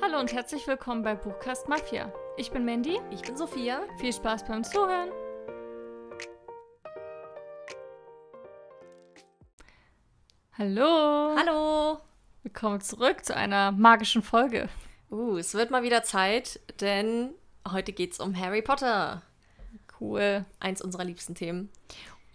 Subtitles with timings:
[0.00, 2.12] Hallo und herzlich willkommen bei Buchcast Mafia.
[2.36, 3.00] Ich bin Mandy.
[3.10, 3.80] Ich bin Sophia.
[3.98, 5.10] Viel Spaß beim Zuhören.
[10.56, 11.34] Hallo.
[11.36, 11.98] Hallo.
[12.44, 14.68] Willkommen zurück zu einer magischen Folge.
[15.10, 17.34] Uh, es wird mal wieder Zeit, denn
[17.68, 19.22] heute geht es um Harry Potter.
[19.98, 20.44] Cool.
[20.60, 21.70] Eins unserer liebsten Themen.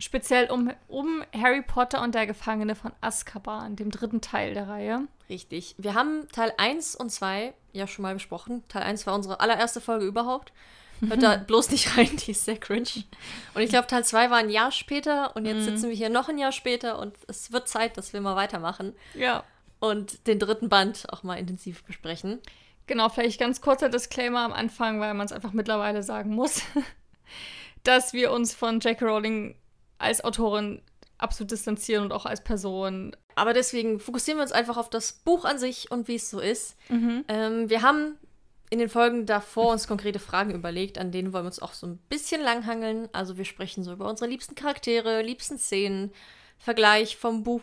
[0.04, 5.08] Speziell um, um Harry Potter und der Gefangene von Azkaban, dem dritten Teil der Reihe.
[5.30, 5.76] Richtig.
[5.78, 8.64] Wir haben Teil 1 und 2 ja schon mal besprochen.
[8.68, 10.52] Teil 1 war unsere allererste Folge überhaupt.
[11.00, 12.90] Hört da bloß nicht rein, die ist sehr cringe.
[13.54, 15.64] Und ich glaube, Teil 2 war ein Jahr später und jetzt Mhm.
[15.76, 18.94] sitzen wir hier noch ein Jahr später und es wird Zeit, dass wir mal weitermachen
[19.14, 19.46] Ja.
[19.80, 22.40] und den dritten Band auch mal intensiv besprechen.
[22.88, 26.62] Genau, vielleicht ganz kurzer Disclaimer am Anfang, weil man es einfach mittlerweile sagen muss,
[27.84, 29.06] dass wir uns von J.K.
[29.06, 29.56] Rowling
[30.04, 30.82] als Autorin
[31.18, 33.16] absolut distanzieren und auch als Person.
[33.36, 36.40] Aber deswegen fokussieren wir uns einfach auf das Buch an sich und wie es so
[36.40, 36.76] ist.
[36.90, 37.26] Mhm.
[37.28, 38.18] Ähm, wir haben
[38.70, 41.88] in den Folgen davor uns konkrete Fragen überlegt, an denen wollen wir uns auch so
[41.88, 43.08] ein bisschen langhangeln.
[43.14, 46.12] Also wir sprechen so über unsere liebsten Charaktere, liebsten Szenen,
[46.58, 47.62] Vergleich vom Buch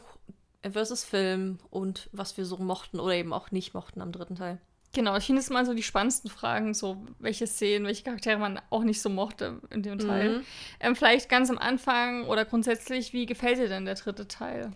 [0.62, 4.60] versus Film und was wir so mochten oder eben auch nicht mochten am dritten Teil.
[4.92, 8.60] Genau, ich finde es mal so die spannendsten Fragen, so welche Szenen, welche Charaktere man
[8.70, 10.38] auch nicht so mochte in dem Teil.
[10.38, 10.44] Mhm.
[10.80, 14.72] Ähm, vielleicht ganz am Anfang oder grundsätzlich, wie gefällt dir denn der dritte Teil?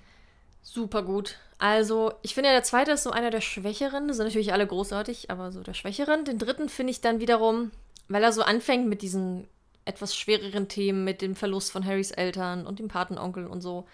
[0.62, 1.36] Super gut.
[1.58, 4.12] Also, ich finde ja, der zweite ist so einer der schwächeren.
[4.12, 6.24] Sind natürlich alle großartig, aber so der schwächeren.
[6.24, 7.72] Den dritten finde ich dann wiederum,
[8.08, 9.48] weil er so anfängt mit diesen
[9.84, 13.86] etwas schwereren Themen, mit dem Verlust von Harrys Eltern und dem Patenonkel und so.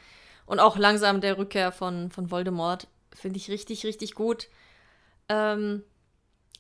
[0.47, 2.89] Und auch langsam der Rückkehr von, von Voldemort.
[3.13, 4.49] Finde ich richtig, richtig gut.
[5.29, 5.83] Ähm,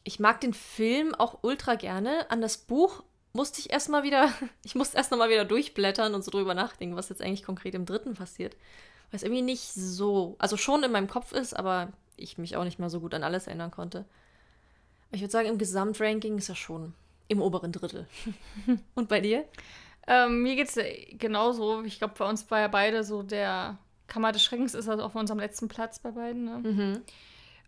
[0.04, 2.30] ich mag den Film auch ultra gerne.
[2.30, 4.32] An das Buch musste ich erstmal wieder,
[4.64, 7.74] ich musste erst noch mal wieder durchblättern und so drüber nachdenken, was jetzt eigentlich konkret
[7.74, 8.54] im dritten passiert.
[9.10, 12.64] Weil es irgendwie nicht so, also schon in meinem Kopf ist, aber ich mich auch
[12.64, 14.04] nicht mehr so gut an alles erinnern konnte.
[15.08, 16.94] Aber ich würde sagen, im Gesamtranking ist er schon
[17.28, 18.06] im oberen Drittel.
[18.94, 19.44] und bei dir?
[20.06, 21.82] Ähm, mir geht's äh, genauso.
[21.82, 25.14] Ich glaube, bei uns war ja beide so der Kammer des Schreckens ist also auf
[25.14, 26.44] unserem letzten Platz bei beiden.
[26.44, 26.58] Ne?
[26.58, 27.00] Mhm.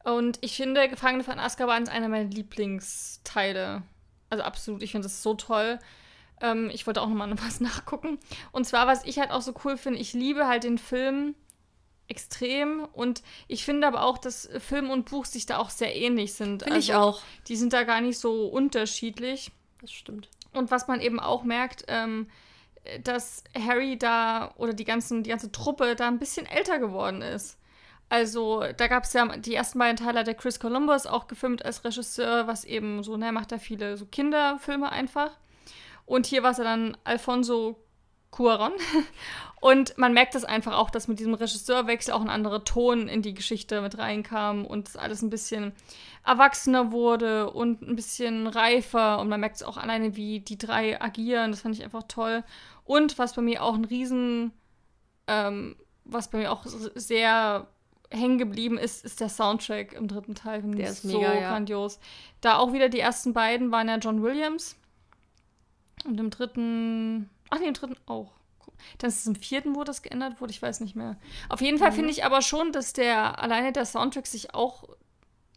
[0.04, 3.82] Und ich finde, Gefangene von Azkaban ist einer meiner Lieblingsteile.
[4.30, 5.78] Also absolut, ich finde das so toll.
[6.40, 8.18] Ähm, ich wollte auch nochmal noch was nachgucken.
[8.50, 11.34] Und zwar, was ich halt auch so cool finde, ich liebe halt den Film
[12.08, 16.34] extrem und ich finde aber auch, dass Film und Buch sich da auch sehr ähnlich
[16.34, 16.62] sind.
[16.62, 17.22] Finde ich Also, auch.
[17.48, 19.50] Die sind da gar nicht so unterschiedlich.
[19.80, 20.28] Das stimmt.
[20.52, 22.28] Und was man eben auch merkt, ähm,
[23.04, 27.56] dass Harry da oder die, ganzen, die ganze Truppe da ein bisschen älter geworden ist.
[28.12, 31.82] Also, da gab es ja die ersten beiden Teile, der Chris Columbus auch gefilmt als
[31.82, 35.30] Regisseur, was eben so, ne, er macht da viele so Kinderfilme einfach.
[36.04, 37.82] Und hier war es ja dann Alfonso
[38.30, 38.74] Cuaron.
[39.62, 43.22] Und man merkt das einfach auch, dass mit diesem Regisseurwechsel auch ein anderer Ton in
[43.22, 45.72] die Geschichte mit reinkam und es alles ein bisschen
[46.26, 49.20] erwachsener wurde und ein bisschen reifer.
[49.20, 51.50] Und man merkt es auch alleine, wie die drei agieren.
[51.50, 52.44] Das fand ich einfach toll.
[52.84, 54.52] Und was bei mir auch ein Riesen,
[55.28, 57.68] ähm, was bei mir auch sehr
[58.12, 60.62] hängen geblieben ist, ist der Soundtrack im dritten Teil.
[60.62, 61.50] Der ist so mega, ja.
[61.50, 61.98] grandios.
[62.40, 64.76] Da auch wieder die ersten beiden waren ja John Williams.
[66.04, 67.28] Und im dritten.
[67.50, 68.32] Ach nee, im dritten auch.
[68.98, 71.16] Dann ist es im vierten, wo das geändert wurde, ich weiß nicht mehr.
[71.48, 71.94] Auf jeden Fall Mhm.
[71.96, 74.84] finde ich aber schon, dass der alleine der Soundtrack sich auch.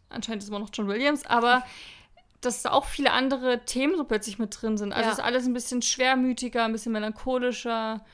[0.08, 1.64] Anscheinend ist immer noch John Williams, aber
[2.40, 4.92] dass da auch viele andere Themen so plötzlich mit drin sind.
[4.92, 5.12] Also Ja.
[5.12, 8.04] ist alles ein bisschen schwermütiger, ein bisschen melancholischer.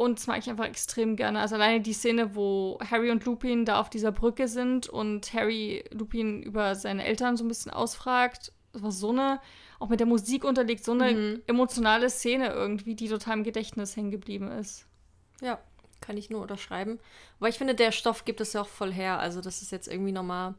[0.00, 1.40] Und das mag ich einfach extrem gerne.
[1.40, 5.84] Also alleine die Szene, wo Harry und Lupin da auf dieser Brücke sind und Harry
[5.90, 8.50] Lupin über seine Eltern so ein bisschen ausfragt.
[8.72, 9.42] Das war so eine,
[9.78, 11.42] auch mit der Musik unterlegt, so eine Mhm.
[11.46, 14.86] emotionale Szene irgendwie, die total im Gedächtnis hängen geblieben ist.
[15.42, 15.58] Ja,
[16.00, 16.98] kann ich nur unterschreiben.
[17.38, 19.18] Aber ich finde, der Stoff gibt es ja auch voll her.
[19.18, 20.54] Also, dass es jetzt irgendwie nochmal,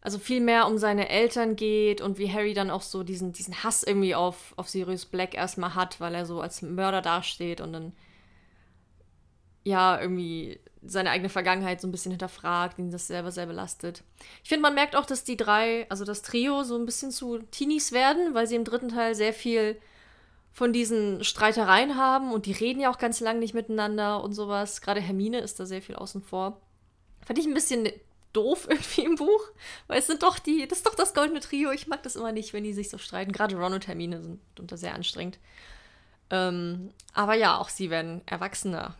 [0.00, 3.62] also viel mehr um seine Eltern geht und wie Harry dann auch so diesen, diesen
[3.62, 7.72] Hass irgendwie auf, auf Sirius Black erstmal hat, weil er so als Mörder dasteht und
[7.72, 7.92] dann
[9.64, 14.02] ja irgendwie seine eigene Vergangenheit so ein bisschen hinterfragt, ihn das selber sehr belastet.
[14.42, 17.38] Ich finde, man merkt auch, dass die drei, also das Trio, so ein bisschen zu
[17.50, 19.78] Teenies werden, weil sie im dritten Teil sehr viel
[20.52, 24.80] von diesen Streitereien haben und die reden ja auch ganz lang nicht miteinander und sowas.
[24.80, 26.60] Gerade Hermine ist da sehr viel außen vor.
[27.24, 27.88] Fand ich ein bisschen
[28.32, 29.48] doof irgendwie im Buch,
[29.86, 31.70] weil es sind doch die, das ist doch das goldene Trio.
[31.72, 33.32] Ich mag das immer nicht, wenn die sich so streiten.
[33.32, 35.38] Gerade Ron und Hermine sind unter sehr anstrengend.
[36.30, 38.94] Ähm, aber ja, auch sie werden erwachsener.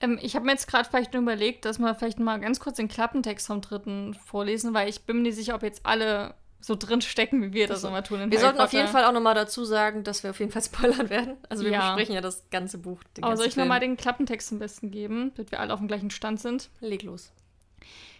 [0.00, 2.76] Ähm, ich habe mir jetzt gerade vielleicht nur überlegt, dass wir vielleicht mal ganz kurz
[2.76, 6.74] den Klappentext vom dritten vorlesen, weil ich bin mir nicht sicher, ob jetzt alle so
[6.74, 8.18] drin stecken, wie wir das Also, immer tun.
[8.18, 8.98] Wir Harry sollten auf jeden Potter.
[8.98, 11.36] Fall auch nochmal dazu sagen, dass wir auf jeden Fall spoilern werden.
[11.48, 11.94] Also wir Ja.
[11.94, 13.02] besprechen ja das ganze Buch.
[13.16, 15.88] Den Aber soll ich nochmal den Klappentext am besten geben, damit wir alle auf dem
[15.88, 16.70] gleichen Stand sind?
[16.80, 17.30] Leg los.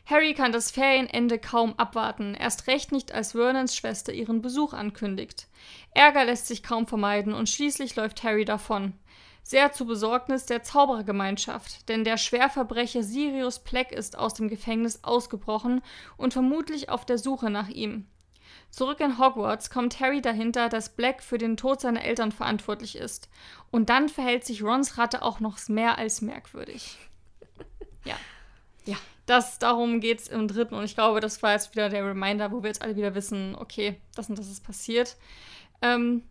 [0.08, 5.48] Harry kann das Ferienende kaum abwarten, erst recht nicht, als Vernons Schwester ihren Besuch ankündigt.
[5.94, 8.92] Ärger lässt sich kaum vermeiden und schließlich läuft Harry davon.
[9.46, 15.82] Sehr zu Besorgnis der Zauberergemeinschaft, denn der Schwerverbrecher Sirius Black ist aus dem Gefängnis ausgebrochen
[16.16, 18.08] und vermutlich auf der Suche nach ihm.
[18.70, 23.28] Zurück in Hogwarts kommt Harry dahinter, dass Black für den Tod seiner Eltern verantwortlich ist.
[23.70, 26.98] Und dann verhält sich Rons Ratte auch noch mehr als merkwürdig.
[28.04, 28.16] Ja.
[28.84, 28.96] Ja.
[29.26, 30.74] Das, darum geht es im dritten.
[30.74, 33.54] Und ich glaube, das war jetzt wieder der Reminder, wo wir jetzt alle wieder wissen,
[33.54, 35.16] okay, das und das ist passiert.
[35.82, 36.24] Ähm,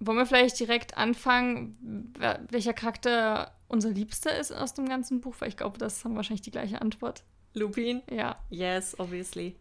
[0.00, 2.12] wollen wir vielleicht direkt anfangen,
[2.50, 5.34] welcher Charakter unser Liebster ist aus dem ganzen Buch?
[5.38, 7.24] Weil ich glaube, das haben wahrscheinlich die gleiche Antwort.
[7.54, 8.02] Lupin?
[8.10, 8.36] Ja.
[8.50, 9.56] Yes, obviously.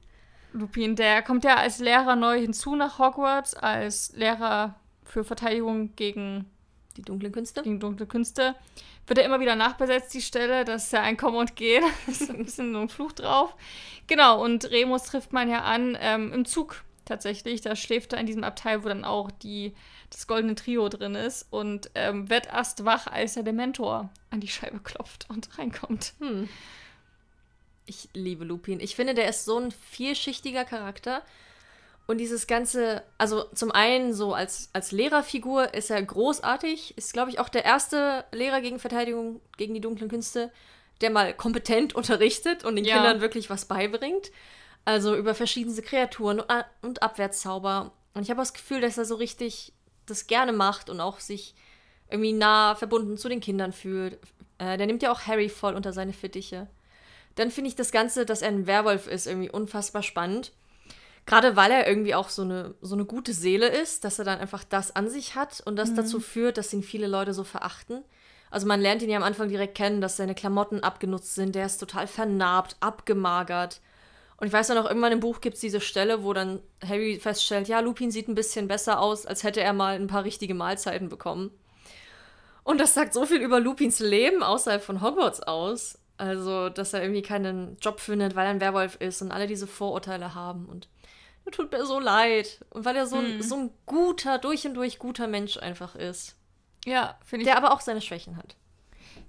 [0.54, 6.46] Lupin, der kommt ja als Lehrer neu hinzu nach Hogwarts, als Lehrer für Verteidigung gegen
[6.96, 7.64] die dunklen Künste.
[7.64, 8.56] Gegen dunkle Künste.
[9.06, 10.66] Wird er immer wieder nachbesetzt, die Stelle.
[10.66, 11.84] Das ist ja ein Kommen und Gehen.
[12.06, 13.56] Das ist ein bisschen so ein Fluch drauf.
[14.08, 17.62] Genau, und Remus trifft man ja an ähm, im Zug tatsächlich.
[17.62, 19.74] Da schläft er in diesem Abteil, wo dann auch die,
[20.10, 24.48] das goldene Trio drin ist und ähm, wird erst wach, als der Dementor an die
[24.48, 26.14] Scheibe klopft und reinkommt.
[26.20, 26.48] Hm.
[27.86, 28.80] Ich liebe Lupin.
[28.80, 31.24] Ich finde, der ist so ein vielschichtiger Charakter.
[32.06, 37.32] Und dieses Ganze, also zum einen so als, als Lehrerfigur ist er großartig, ist, glaube
[37.32, 40.52] ich, auch der erste Lehrer gegen Verteidigung gegen die dunklen Künste,
[41.02, 42.96] der mal kompetent unterrichtet und den ja.
[42.96, 44.32] Kindern wirklich was beibringt.
[44.88, 46.42] Also über verschiedenste Kreaturen
[46.82, 47.92] und Abwärtszauber.
[48.14, 49.74] Und ich habe das Gefühl, dass er so richtig
[50.06, 51.56] das gerne macht und auch sich
[52.10, 54.18] irgendwie nah verbunden zu den Kindern fühlt.
[54.60, 56.68] Äh, der nimmt ja auch Harry voll unter seine Fittiche.
[57.36, 60.54] Dann finde ich das Ganze, dass er ein Werwolf ist, irgendwie unfassbar spannend.
[61.26, 64.40] Gerade weil er irgendwie auch so eine, so eine gute Seele ist, dass er dann
[64.40, 65.96] einfach das an sich hat und das mhm.
[65.98, 68.06] dazu führt, dass ihn viele Leute so verachten.
[68.52, 71.66] Also man lernt ihn ja am Anfang direkt kennen, dass seine Klamotten abgenutzt sind, der
[71.66, 73.82] ist total vernarbt, abgemagert.
[74.40, 77.68] Und ich weiß noch, irgendwann im Buch gibt es diese Stelle, wo dann Harry feststellt,
[77.68, 81.10] ja, Lupin sieht ein bisschen besser aus, als hätte er mal ein paar richtige Mahlzeiten
[81.10, 81.52] bekommen.
[82.64, 85.98] Und das sagt so viel über Lupins Leben außerhalb von Hogwarts aus.
[86.18, 89.68] Also, dass er irgendwie keinen Job findet, weil er ein Werwolf ist und alle diese
[89.68, 90.66] Vorurteile haben.
[90.66, 90.88] Und
[91.46, 92.66] er tut mir so leid.
[92.72, 93.26] Und weil er so, hm.
[93.26, 96.36] ein, so ein guter, durch und durch guter Mensch einfach ist.
[96.86, 97.48] Ja, finde ich.
[97.48, 98.56] Der aber auch seine Schwächen hat.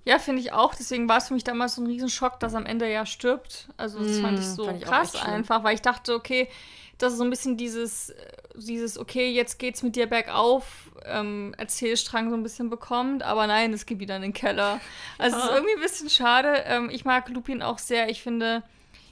[0.09, 0.75] Ja, finde ich auch.
[0.75, 3.69] Deswegen war es für mich damals so ein Riesenschock, dass er am Ende ja stirbt.
[3.77, 6.49] Also das mm, fand ich so fand ich krass einfach, weil ich dachte, okay,
[6.97, 8.15] das ist so ein bisschen dieses,
[8.55, 13.75] dieses, okay, jetzt geht's mit dir bergauf, ähm, Erzählstrang so ein bisschen bekommt, aber nein,
[13.75, 14.81] es geht wieder in den Keller.
[15.19, 16.63] Also es ist irgendwie ein bisschen schade.
[16.65, 18.09] Ähm, ich mag Lupin auch sehr.
[18.09, 18.63] Ich finde,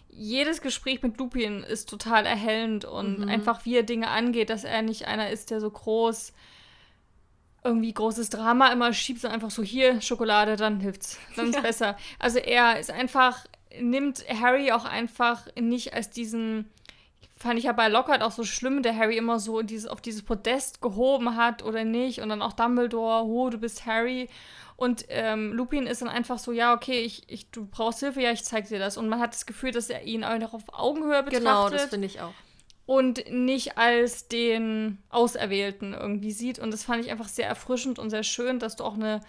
[0.08, 3.28] jedes Gespräch mit Lupin ist total erhellend und mhm.
[3.28, 6.32] einfach wie er Dinge angeht, dass er nicht einer ist, der so groß
[7.64, 11.60] irgendwie großes Drama immer schiebt, so einfach so hier Schokolade, dann hilft's, dann ist ja.
[11.60, 11.96] besser.
[12.18, 13.46] Also er ist einfach
[13.80, 16.70] nimmt Harry auch einfach nicht als diesen
[17.38, 20.22] fand ich ja bei Lockhart auch so schlimm, der Harry immer so dieses, auf dieses
[20.22, 24.30] Podest gehoben hat oder nicht und dann auch Dumbledore, oh, du bist Harry
[24.76, 28.30] und ähm, Lupin ist dann einfach so, ja, okay, ich, ich, du brauchst Hilfe, ja,
[28.30, 31.22] ich zeig dir das und man hat das Gefühl, dass er ihn auch auf Augenhöhe
[31.22, 31.44] betrachtet.
[31.44, 32.32] Genau, das finde ich auch
[32.86, 36.58] und nicht als den Auserwählten irgendwie sieht.
[36.60, 39.20] Und das fand ich einfach sehr erfrischend und sehr schön, dass du auch eine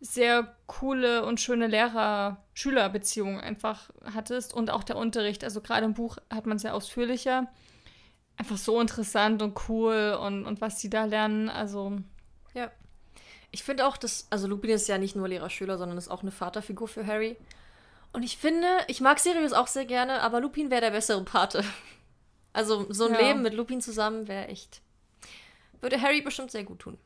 [0.00, 5.44] sehr coole und schöne Lehrer-Schüler-Beziehung einfach hattest und auch der Unterricht.
[5.44, 7.46] Also gerade im Buch hat man es sehr ausführlicher.
[8.36, 11.48] Einfach so interessant und cool und, und was die da lernen.
[11.48, 11.98] Also.
[12.54, 12.70] Ja.
[13.52, 16.32] Ich finde auch, dass, also Lupin ist ja nicht nur Lehrer-Schüler, sondern ist auch eine
[16.32, 17.36] Vaterfigur für Harry.
[18.12, 21.64] Und ich finde, ich mag Sirius auch sehr gerne, aber Lupin wäre der bessere Pate.
[22.56, 23.20] Also so ein ja.
[23.20, 24.80] Leben mit Lupin zusammen wäre echt.
[25.82, 26.96] Würde Harry bestimmt sehr gut tun.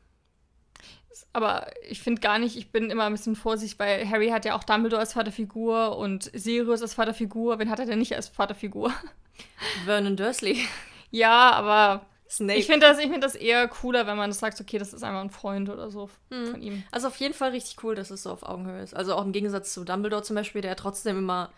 [1.33, 4.55] Aber ich finde gar nicht, ich bin immer ein bisschen vorsichtig, weil Harry hat ja
[4.55, 7.59] auch Dumbledore als Vaterfigur und Sirius als Vaterfigur.
[7.59, 8.93] Wen hat er denn nicht als Vaterfigur?
[9.85, 10.65] Vernon Dursley.
[11.09, 12.57] Ja, aber Snape.
[12.57, 15.19] Ich finde das, find das eher cooler, wenn man das sagt, okay, das ist einfach
[15.19, 16.45] ein Freund oder so hm.
[16.45, 16.83] von ihm.
[16.91, 18.95] Also auf jeden Fall richtig cool, dass es so auf Augenhöhe ist.
[18.95, 21.51] Also auch im Gegensatz zu Dumbledore zum Beispiel, der trotzdem immer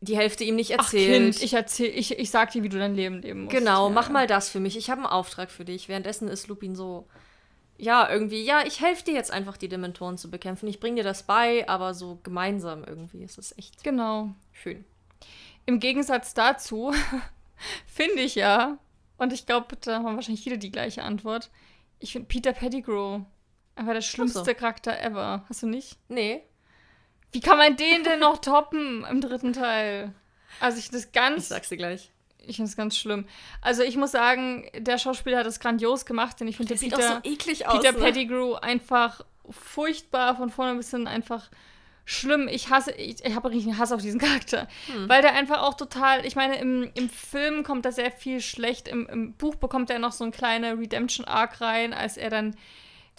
[0.00, 1.10] die Hälfte ihm nicht erzählt.
[1.10, 3.56] Ach kind, ich erzähl, ich, ich sag dir, wie du dein Leben leben musst.
[3.56, 3.94] Genau, ja.
[3.94, 4.76] mach mal das für mich.
[4.76, 5.88] Ich habe einen Auftrag für dich.
[5.88, 7.06] Währenddessen ist Lupin so,
[7.76, 10.68] ja, irgendwie, ja, ich helfe dir jetzt einfach, die Dementoren zu bekämpfen.
[10.68, 13.22] Ich bring dir das bei, aber so gemeinsam irgendwie.
[13.22, 14.30] Es ist echt genau.
[14.52, 14.84] schön.
[15.66, 16.92] Im Gegensatz dazu
[17.86, 18.78] finde ich ja,
[19.18, 21.50] und ich glaube, da haben wahrscheinlich viele die gleiche Antwort.
[21.98, 23.20] Ich finde Peter Pettigrew
[23.74, 24.54] einfach der schlimmste so.
[24.54, 25.44] Charakter ever.
[25.46, 25.98] Hast du nicht?
[26.08, 26.42] Nee.
[27.32, 30.12] Wie kann man den denn noch toppen im dritten Teil?
[30.58, 31.44] Also ich das ganz.
[31.44, 32.10] Ich sag's dir gleich.
[32.46, 33.26] Ich finde es ganz schlimm.
[33.60, 36.94] Also ich muss sagen, der Schauspieler hat das grandios gemacht, denn ich finde Peter, sieht
[36.94, 37.98] auch so eklig aus, Peter ne?
[37.98, 41.50] Pettigrew einfach furchtbar von vorne bis hin einfach
[42.04, 42.48] schlimm.
[42.48, 44.66] Ich hasse, ich, ich habe richtig Hass auf diesen Charakter.
[44.86, 45.08] Hm.
[45.08, 48.88] Weil der einfach auch total, ich meine, im, im Film kommt da sehr viel schlecht.
[48.88, 52.56] Im, Im Buch bekommt er noch so ein kleiner Redemption-Arc rein, als er dann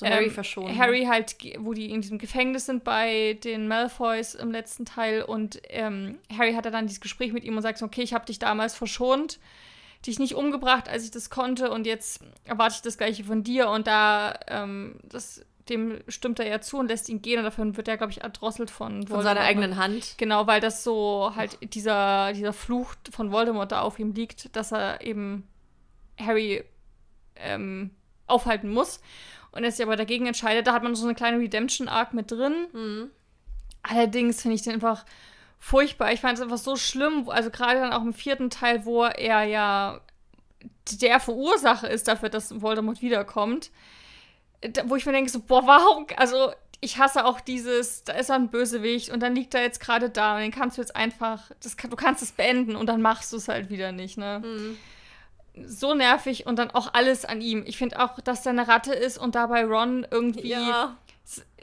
[0.01, 0.77] so Harry ähm, verschont.
[0.77, 5.61] Harry halt, wo die in diesem Gefängnis sind bei den Malfoys im letzten Teil und
[5.69, 8.39] ähm, Harry hat dann dieses Gespräch mit ihm und sagt so, okay, ich habe dich
[8.39, 9.39] damals verschont,
[10.05, 13.69] dich nicht umgebracht, als ich das konnte und jetzt erwarte ich das Gleiche von dir
[13.69, 17.77] und da, ähm, das, dem stimmt er ja zu und lässt ihn gehen und dafür
[17.77, 19.09] wird er, glaube ich, erdrosselt von Voldemort.
[19.09, 20.15] Von seiner eigenen Hand.
[20.17, 24.71] Genau, weil das so halt dieser, dieser Fluch von Voldemort da auf ihm liegt, dass
[24.71, 25.47] er eben
[26.19, 26.63] Harry
[27.35, 27.91] ähm,
[28.25, 28.99] aufhalten muss
[29.51, 30.67] und er sich aber dagegen entscheidet.
[30.67, 32.67] Da hat man so eine kleine Redemption-Arc mit drin.
[32.73, 33.11] Mhm.
[33.83, 35.05] Allerdings finde ich den einfach
[35.59, 36.11] furchtbar.
[36.11, 39.43] Ich fand es einfach so schlimm, also gerade dann auch im vierten Teil, wo er
[39.43, 40.01] ja
[41.01, 43.71] der Verursacher ist dafür, dass Voldemort wiederkommt.
[44.61, 46.05] Da, wo ich mir denke, so, boah, warum?
[46.17, 49.79] Also, ich hasse auch dieses, da ist er ein Bösewicht und dann liegt er jetzt
[49.79, 53.01] gerade da und den kannst du jetzt einfach, das, du kannst es beenden und dann
[53.01, 54.41] machst du es halt wieder nicht, ne?
[54.43, 54.77] Mhm
[55.55, 57.63] so nervig und dann auch alles an ihm.
[57.65, 60.97] Ich finde auch, dass er eine Ratte ist und dabei Ron irgendwie ja.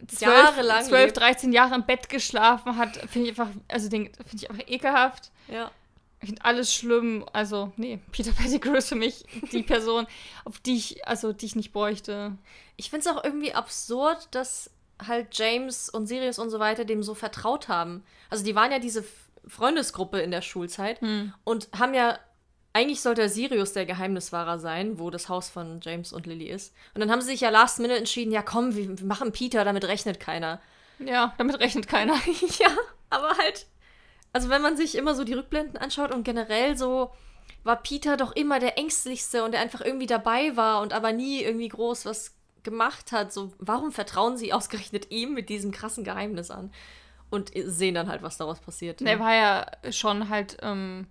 [0.06, 4.68] 12, 12, 13 Jahre im Bett geschlafen hat, finde ich einfach, also finde ich einfach
[4.68, 5.30] ekelhaft.
[5.48, 5.70] Ja.
[6.20, 7.24] Ich finde alles schlimm.
[7.32, 10.06] Also, nee, Peter Pettigrew ist für mich die Person,
[10.44, 12.36] auf die ich, also die ich nicht bräuchte.
[12.76, 14.70] Ich finde es auch irgendwie absurd, dass
[15.06, 18.04] halt James und Sirius und so weiter dem so vertraut haben.
[18.30, 19.04] Also die waren ja diese
[19.46, 21.32] Freundesgruppe in der Schulzeit hm.
[21.44, 22.18] und haben ja
[22.72, 26.74] eigentlich sollte Sirius der Geheimniswahrer sein, wo das Haus von James und Lily ist.
[26.94, 29.64] Und dann haben sie sich ja last minute entschieden, ja komm, wir, wir machen Peter,
[29.64, 30.60] damit rechnet keiner.
[30.98, 32.14] Ja, damit rechnet keiner.
[32.58, 32.68] ja,
[33.10, 33.66] aber halt,
[34.32, 37.10] also wenn man sich immer so die Rückblenden anschaut und generell so
[37.64, 41.42] war Peter doch immer der ängstlichste und der einfach irgendwie dabei war und aber nie
[41.42, 43.32] irgendwie groß was gemacht hat.
[43.32, 46.72] So, warum vertrauen sie ausgerechnet ihm mit diesem krassen Geheimnis an?
[47.30, 49.02] Und sehen dann halt, was daraus passiert.
[49.02, 51.06] Er war ja schon halt ähm,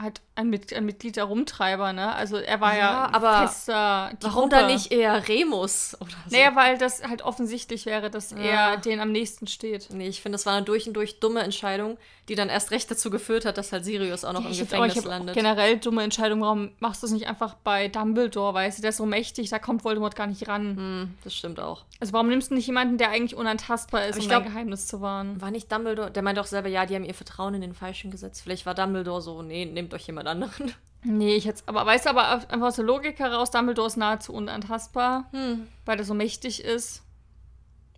[0.00, 2.12] halt ein, Mit ein Mitglied der Rumtreiber, ne?
[2.12, 4.12] Also er war ja, ja aber fester.
[4.20, 4.56] warum Gruppe.
[4.56, 6.36] dann nicht eher Remus oder so?
[6.36, 8.38] Naja, weil das halt offensichtlich wäre, dass ja.
[8.72, 9.88] er den am nächsten steht.
[9.90, 11.98] Nee, ich finde, das war eine durch und durch dumme Entscheidung,
[12.28, 14.98] die dann erst recht dazu geführt hat, dass halt Sirius auch noch ja, im Gefängnis
[14.98, 15.36] auch, landet.
[15.36, 18.96] Generell dumme Entscheidung, warum machst du es nicht einfach bei Dumbledore, weißt du, der ist
[18.96, 20.76] so mächtig, da kommt Voldemort gar nicht ran.
[20.76, 21.82] Hm, das stimmt auch.
[22.00, 25.00] Also warum nimmst du nicht jemanden, der eigentlich unantastbar ist, um glaub, dein Geheimnis zu
[25.00, 25.40] wahren?
[25.40, 28.10] War nicht Dumbledore, der meint auch selber, ja, die haben ihr Vertrauen in den Falschen
[28.10, 28.42] gesetzt.
[28.42, 30.72] Vielleicht war Dumbledore so, nee, nehmt euch jemand anderen.
[31.06, 34.32] Nee, ich jetzt, aber weißt du, aber einfach aus der Logik heraus, Dumbledore ist nahezu
[34.32, 35.68] unantastbar, hm.
[35.84, 37.02] weil er so mächtig ist.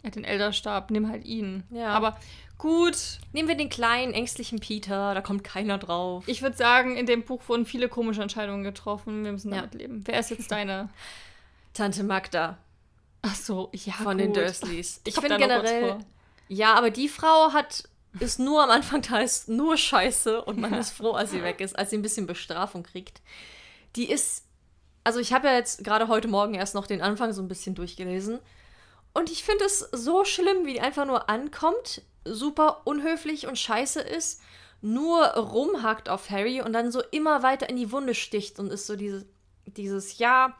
[0.03, 1.63] Er hat den Elderstab, nimm halt ihn.
[1.71, 1.89] Ja.
[1.89, 2.19] Aber
[2.59, 3.19] gut.
[3.33, 6.25] Nehmen wir den kleinen, ängstlichen Peter, da kommt keiner drauf.
[6.27, 9.25] Ich würde sagen, in dem Buch wurden viele komische Entscheidungen getroffen.
[9.25, 9.59] Wir müssen ja.
[9.59, 10.03] damit leben.
[10.05, 10.89] Wer ist jetzt deine?
[11.75, 12.59] Tante Magda.
[13.27, 13.95] Ach so, ja.
[13.95, 14.21] Von gut.
[14.21, 15.01] den Dursleys.
[15.05, 15.99] Ich, ich finde generell.
[16.49, 17.89] Ja, aber die Frau hat
[18.21, 21.61] ist nur am Anfang da, ist nur scheiße und man ist froh, als sie weg
[21.61, 23.21] ist, als sie ein bisschen Bestrafung kriegt.
[23.95, 24.45] Die ist,
[25.05, 27.75] also ich habe ja jetzt gerade heute Morgen erst noch den Anfang so ein bisschen
[27.75, 28.39] durchgelesen
[29.13, 34.01] und ich finde es so schlimm, wie die einfach nur ankommt, super unhöflich und scheiße
[34.01, 34.41] ist,
[34.83, 38.87] nur rumhackt auf Harry und dann so immer weiter in die Wunde sticht und ist
[38.87, 39.25] so dieses,
[39.67, 40.57] dieses ja,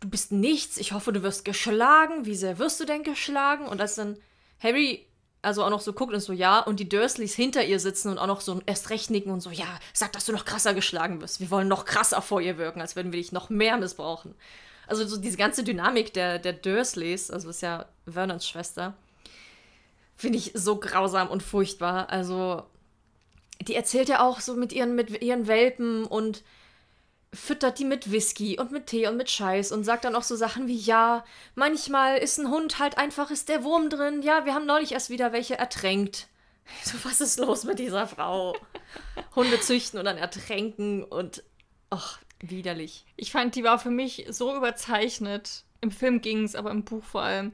[0.00, 3.66] du bist nichts, ich hoffe, du wirst geschlagen, wie sehr wirst du denn geschlagen?
[3.66, 4.16] Und als dann
[4.60, 5.06] Harry
[5.46, 8.18] also auch noch so guckt und so, ja, und die Dursleys hinter ihr sitzen und
[8.18, 11.20] auch noch so erst recht nicken und so, ja, sag, dass du noch krasser geschlagen
[11.20, 11.38] wirst.
[11.38, 14.34] Wir wollen noch krasser vor ihr wirken, als würden wir dich noch mehr missbrauchen.
[14.88, 18.94] Also so diese ganze Dynamik der, der Dursleys, also ist ja Vernons Schwester,
[20.16, 22.08] finde ich so grausam und furchtbar.
[22.08, 22.64] Also
[23.60, 26.42] die erzählt ja auch so mit ihren, mit ihren Welpen und
[27.36, 30.34] füttert die mit Whisky und mit Tee und mit Scheiß und sagt dann auch so
[30.34, 31.24] Sachen wie, ja,
[31.54, 35.10] manchmal ist ein Hund halt einfach, ist der Wurm drin, ja, wir haben neulich erst
[35.10, 36.28] wieder welche ertränkt.
[36.82, 38.56] So, was ist los mit dieser Frau?
[39.36, 41.44] Hunde züchten und dann ertränken und,
[41.90, 43.06] ach, widerlich.
[43.16, 45.62] Ich fand, die war für mich so überzeichnet.
[45.80, 47.52] Im Film ging es, aber im Buch vor allem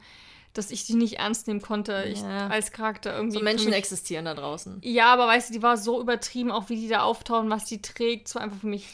[0.54, 2.04] dass ich die nicht ernst nehmen konnte.
[2.06, 2.48] Ich, ja.
[2.48, 3.38] als Charakter irgendwie.
[3.38, 4.80] So Menschen mich, existieren da draußen.
[4.82, 7.80] Ja, aber weißt du, die war so übertrieben, auch wie die da auftauchen, was die
[7.80, 8.28] trägt.
[8.28, 8.86] So einfach für mich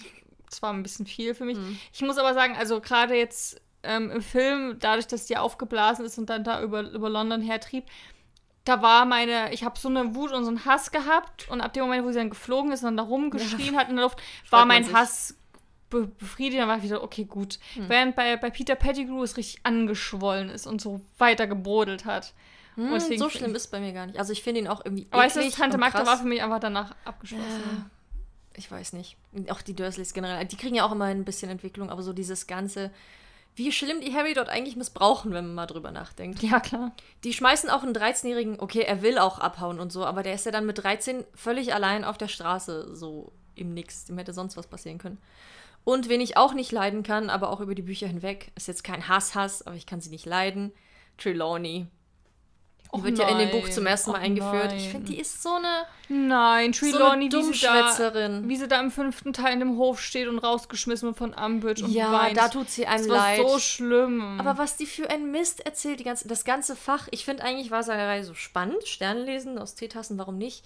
[0.49, 1.59] das war ein bisschen viel für mich.
[1.59, 1.79] Mhm.
[1.93, 6.19] Ich muss aber sagen, also gerade jetzt ähm, im Film, dadurch, dass die aufgeblasen ist
[6.19, 7.85] und dann da über, über London hertrieb,
[8.65, 11.73] da war meine, ich habe so eine Wut und so einen Hass gehabt und ab
[11.73, 13.81] dem Moment, wo sie dann geflogen ist und dann da rumgeschrien ja.
[13.81, 15.37] hat in der Luft, war mein Hass
[15.89, 16.61] be befriedigt.
[16.61, 17.59] Dann war ich wieder, okay, gut.
[17.77, 17.89] Mhm.
[17.89, 22.35] Während bei, bei Peter Pettigrew es richtig angeschwollen ist und so weiter gebrodelt hat.
[22.75, 24.19] Hm, so schlimm ist bei mir gar nicht.
[24.19, 25.07] Also ich finde ihn auch irgendwie.
[25.11, 27.63] Aber weißt du, Tante Magda war für mich einfach danach abgeschlossen.
[27.65, 27.91] Ja
[28.59, 29.17] ich weiß nicht.
[29.49, 32.47] Auch die Dursleys generell, die kriegen ja auch immer ein bisschen Entwicklung, aber so dieses
[32.47, 32.91] ganze,
[33.55, 36.43] wie schlimm die Harry dort eigentlich missbrauchen, wenn man mal drüber nachdenkt.
[36.43, 36.93] Ja, klar.
[37.25, 40.47] Die schmeißen auch einen 13-Jährigen, okay, er will auch abhauen und so, aber der ist
[40.47, 44.05] ja dann mit 13 völlig allein auf der Straße, so im Nix.
[44.05, 45.19] Dem hätte sonst was passieren können.
[45.85, 48.85] Und wen ich auch nicht leiden kann, aber auch über die Bücher hinweg, ist jetzt
[48.85, 50.73] kein Hass-Hass, aber ich kann sie nicht leiden.
[51.17, 51.87] Trelawney.
[52.91, 53.51] Die Och wird ja in dem.
[53.51, 54.73] Buch zum ersten Mal Och eingeführt.
[54.73, 58.49] Ich finde, die ist so eine, Nein, so eine Trelawney, wie, sie da, Dummschwätzerin.
[58.49, 61.85] wie sie da im fünften Teil in dem Hof steht und rausgeschmissen wird von Umbridge
[61.85, 62.37] und Ja, weint.
[62.39, 63.41] da tut sie einem das war leid.
[63.47, 64.41] so schlimm.
[64.41, 67.09] Aber was die für ein Mist erzählt, die ganze, das ganze Fach.
[67.11, 68.87] Ich finde eigentlich Wahrsagerei so spannend.
[68.87, 70.65] Sternlesen aus Teetassen, warum nicht?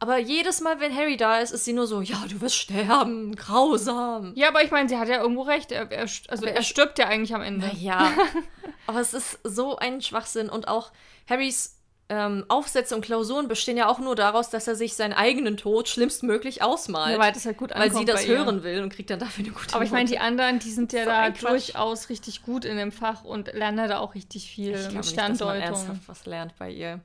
[0.00, 3.34] Aber jedes Mal, wenn Harry da ist, ist sie nur so, ja, du wirst sterben,
[3.34, 4.32] grausam.
[4.36, 5.72] ja, aber ich meine, sie hat ja irgendwo recht.
[5.72, 7.66] Er, er, also er, er- stirbt ja eigentlich am Ende.
[7.66, 8.12] Naja,
[8.86, 10.48] aber es ist so ein Schwachsinn.
[10.50, 10.92] Und auch
[11.28, 11.74] Harrys
[12.10, 15.88] ähm, Aufsätze und Klausuren bestehen ja auch nur daraus, dass er sich seinen eigenen Tod
[15.88, 17.12] schlimmstmöglich ausmalt.
[17.14, 19.44] Ja, weil das halt gut weil sie ankommt das hören will und kriegt dann dafür
[19.44, 22.64] eine gute Aber ich meine, die anderen, die sind ja So da durchaus richtig gut
[22.64, 25.34] in dem Fach und lernen ja da auch richtig viel Ich mit nicht, dass man
[25.34, 25.60] Sterndeutung.
[25.62, 27.00] ernsthaft was lernt bei ihr.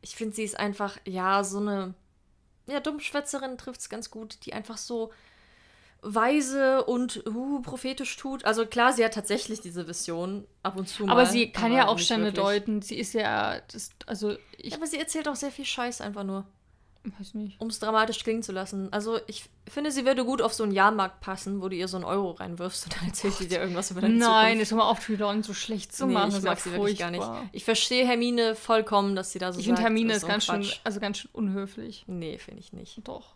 [0.00, 1.92] Ich finde, sie ist einfach, ja, so eine,
[2.70, 5.10] ja, Dummschwätzerin trifft es ganz gut, die einfach so
[6.02, 8.44] weise und uh, prophetisch tut.
[8.44, 11.12] Also klar, sie hat tatsächlich diese Vision ab und zu mal.
[11.12, 12.44] aber sie kann ja auch wirklich.
[12.44, 12.82] deuten.
[12.82, 16.24] Sie ist ja, das, also ich Ja, aber sie erzählt auch sehr viel Scheiß einfach
[16.24, 16.46] nur,
[17.18, 17.60] weiß nicht.
[17.60, 18.92] um es dramatisch klingen zu lassen.
[18.92, 21.96] Also ich finde, sie würde gut auf so einen Jahrmarkt passen, wo du ihr so
[21.96, 24.58] einen Euro reinwirfst und dann erzählt sie dir irgendwas über deine Nein, Zukunft.
[24.60, 26.28] jetzt hör mal auf, Trelawney so schlecht zu nee, machen.
[26.28, 27.40] ich Das ist mag ja sie wirklich gar furchtbar.
[27.42, 27.54] nicht.
[27.54, 30.66] Ich verstehe Hermine vollkommen, dass sie da so Ich finde, Hermine ist so ganz schön,
[30.84, 32.04] also ganz schön unhöflich.
[32.06, 33.00] Nee, finde ich nicht.
[33.04, 33.32] Doch.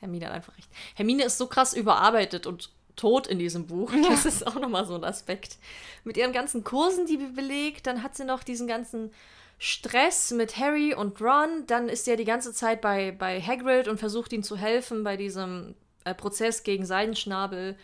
[0.00, 0.68] Hermine hat einfach recht.
[0.94, 3.92] Hermine ist so krass überarbeitet und tot in diesem Buch.
[4.08, 5.58] Das ist auch nochmal so ein Aspekt.
[6.04, 9.10] Mit ihren ganzen Kursen, die sie belegt, dann hat sie noch diesen ganzen
[9.58, 11.66] Stress mit Harry und Ron.
[11.66, 15.16] Dann ist ja die ganze Zeit bei, bei Hagrid und versucht ihm zu helfen bei
[15.16, 17.76] diesem äh, Prozess gegen Seidenschnabel.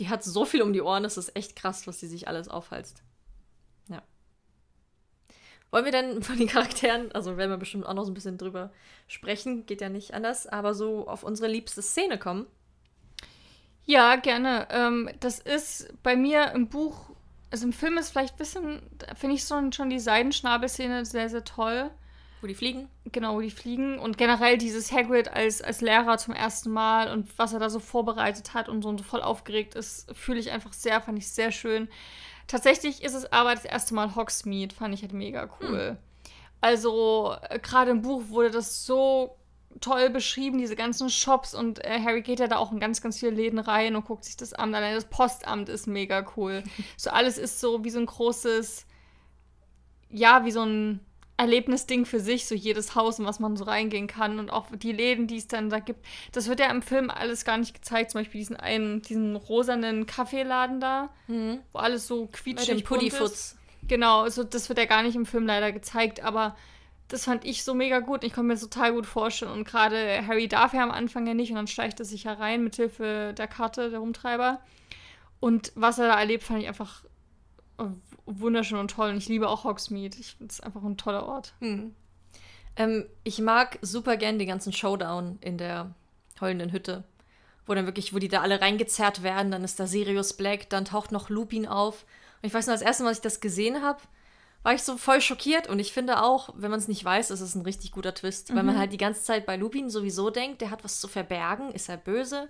[0.00, 2.48] Die hat so viel um die Ohren, das ist echt krass, was sie sich alles
[2.48, 3.02] aufhalst.
[3.88, 4.02] Ja.
[5.70, 8.38] Wollen wir denn von den Charakteren, also werden wir bestimmt auch noch so ein bisschen
[8.38, 8.72] drüber
[9.06, 12.46] sprechen, geht ja nicht anders, aber so auf unsere liebste Szene kommen?
[13.84, 14.68] Ja, gerne.
[14.70, 17.08] Ähm, das ist bei mir im Buch,
[17.50, 18.82] also im Film ist vielleicht ein bisschen,
[19.14, 21.90] finde ich schon, schon die Seidenschnabelszene sehr, sehr toll.
[22.40, 22.88] Wo die fliegen?
[23.04, 23.98] Genau, wo die fliegen.
[23.98, 27.80] Und generell dieses Hagrid als, als Lehrer zum ersten Mal und was er da so
[27.80, 31.28] vorbereitet hat und so, und so voll aufgeregt ist, fühle ich einfach sehr, fand ich
[31.28, 31.88] sehr schön.
[32.46, 35.98] Tatsächlich ist es aber das erste Mal Hogsmeade, fand ich halt mega cool.
[36.60, 39.36] Also, äh, gerade im Buch wurde das so
[39.80, 43.18] toll beschrieben, diese ganzen Shops und äh, Harry geht ja da auch in ganz, ganz
[43.18, 44.74] viele Läden rein und guckt sich das an.
[44.74, 46.62] Allein das Postamt ist mega cool.
[46.96, 48.86] So alles ist so wie so ein großes,
[50.10, 51.00] ja, wie so ein
[51.36, 54.92] Erlebnisding für sich, so jedes Haus, in was man so reingehen kann und auch die
[54.92, 56.04] Läden, die es dann da gibt.
[56.32, 60.06] Das wird ja im Film alles gar nicht gezeigt, zum Beispiel diesen einen, diesen rosanen
[60.06, 61.10] Kaffeeladen da,
[61.72, 62.84] wo alles so quietschig ist.
[62.84, 63.56] Puddifuts.
[63.86, 66.56] Genau, also das wird ja gar nicht im Film leider gezeigt, aber
[67.08, 68.22] das fand ich so mega gut.
[68.22, 69.52] Ich konnte mir das total gut vorstellen.
[69.52, 72.34] Und gerade Harry darf ja am Anfang ja nicht und dann schleicht er sich ja
[72.34, 74.60] rein mit Hilfe der Karte, der Rumtreiber.
[75.40, 77.04] Und was er da erlebt, fand ich einfach
[77.78, 77.84] äh,
[78.26, 79.10] wunderschön und toll.
[79.10, 80.18] Und ich liebe auch Hogsmeade.
[80.18, 81.54] Ich finde es einfach ein toller Ort.
[81.60, 81.94] Hm.
[82.76, 85.94] Ähm, ich mag super gern den ganzen Showdown in der
[86.40, 87.04] heulenden Hütte.
[87.66, 90.84] Wo dann wirklich, wo die da alle reingezerrt werden, dann ist da Sirius Black, dann
[90.84, 92.04] taucht noch Lupin auf.
[92.42, 94.00] Und ich weiß noch, das erste Mal, als ich das gesehen habe,
[94.62, 95.68] war ich so voll schockiert.
[95.68, 98.54] Und ich finde auch, wenn man es nicht weiß, ist es ein richtig guter Twist.
[98.54, 101.72] Weil man halt die ganze Zeit bei Lupin sowieso denkt, der hat was zu verbergen,
[101.72, 102.48] ist er böse.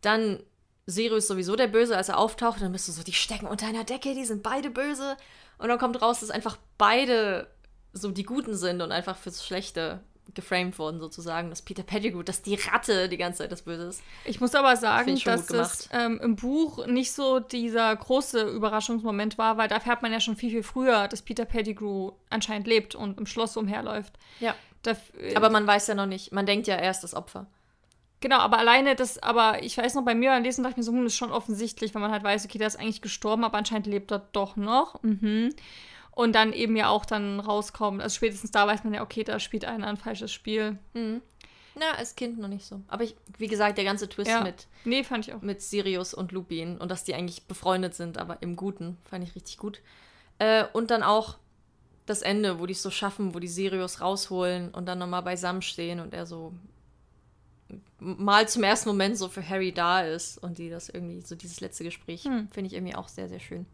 [0.00, 0.42] Dann
[0.86, 3.84] Sirius sowieso der Böse, als er auftaucht, dann bist du so, die stecken unter einer
[3.84, 5.16] Decke, die sind beide böse.
[5.58, 7.48] Und dann kommt raus, dass einfach beide
[7.92, 10.00] so die Guten sind und einfach fürs Schlechte
[10.34, 11.50] geframed wurden, sozusagen.
[11.50, 14.02] Dass Peter Pettigrew, dass die Ratte die ganze Zeit das Böse ist.
[14.24, 19.56] Ich muss aber sagen, dass es ähm, im Buch nicht so dieser große Überraschungsmoment war,
[19.56, 23.18] weil da erfährt man ja schon viel, viel früher, dass Peter Pettigrew anscheinend lebt und
[23.18, 24.14] im Schloss umherläuft.
[24.40, 24.54] Ja.
[24.82, 24.96] Da,
[25.34, 26.32] Aber man weiß ja noch nicht.
[26.32, 27.46] Man denkt ja, er ist das Opfer.
[28.20, 30.82] Genau, aber alleine das, aber ich weiß noch, bei mir beim Lesen dachte ich mir
[30.84, 33.44] so, hm, das ist schon offensichtlich, wenn man halt weiß, okay, der ist eigentlich gestorben,
[33.44, 35.02] aber anscheinend lebt er doch noch.
[35.02, 35.54] Mhm.
[36.16, 39.38] Und dann eben ja auch dann rauskommt, also spätestens da weiß man ja, okay, da
[39.38, 40.78] spielt einer ein falsches Spiel.
[40.94, 42.80] Na, als Kind noch nicht so.
[42.88, 44.42] Aber ich, wie gesagt, der ganze Twist Ja.
[44.42, 45.42] mit, Nee, fand ich auch.
[45.42, 49.34] mit Sirius und Lupin und dass die eigentlich befreundet sind, aber im Guten, fand ich
[49.34, 49.82] richtig gut.
[50.38, 51.36] Äh, und dann auch
[52.06, 55.60] das Ende, wo die es so schaffen, wo die Sirius rausholen und dann nochmal beisammen
[55.60, 56.54] stehen und er so
[57.98, 61.60] mal zum ersten Moment so für Harry da ist und die das irgendwie, so dieses
[61.60, 62.48] letzte Gespräch, Hm.
[62.52, 63.66] finde ich irgendwie auch sehr, sehr schön.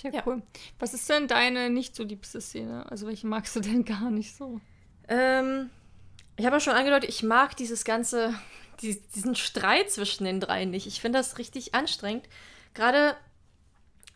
[0.00, 0.22] Tja, Ja.
[0.26, 0.42] cool.
[0.78, 2.90] Was ist denn deine nicht so liebste Szene?
[2.90, 4.60] Also welche magst du denn gar nicht so?
[5.08, 5.68] Ähm,
[6.36, 8.34] ich habe ja schon angedeutet, ich mag dieses ganze,
[8.80, 10.86] die, diesen Streit zwischen den dreien nicht.
[10.86, 12.28] Ich finde das richtig anstrengend.
[12.72, 13.14] Gerade,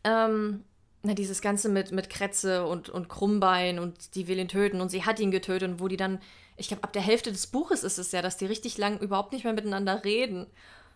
[0.05, 0.65] ähm,
[1.03, 4.89] na, dieses Ganze mit, mit Kretze und, und Krummbein und die will ihn töten und
[4.89, 6.19] sie hat ihn getötet und wo die dann,
[6.57, 9.33] ich glaube, ab der Hälfte des Buches ist es ja, dass die richtig lang überhaupt
[9.35, 10.47] nicht mehr miteinander reden.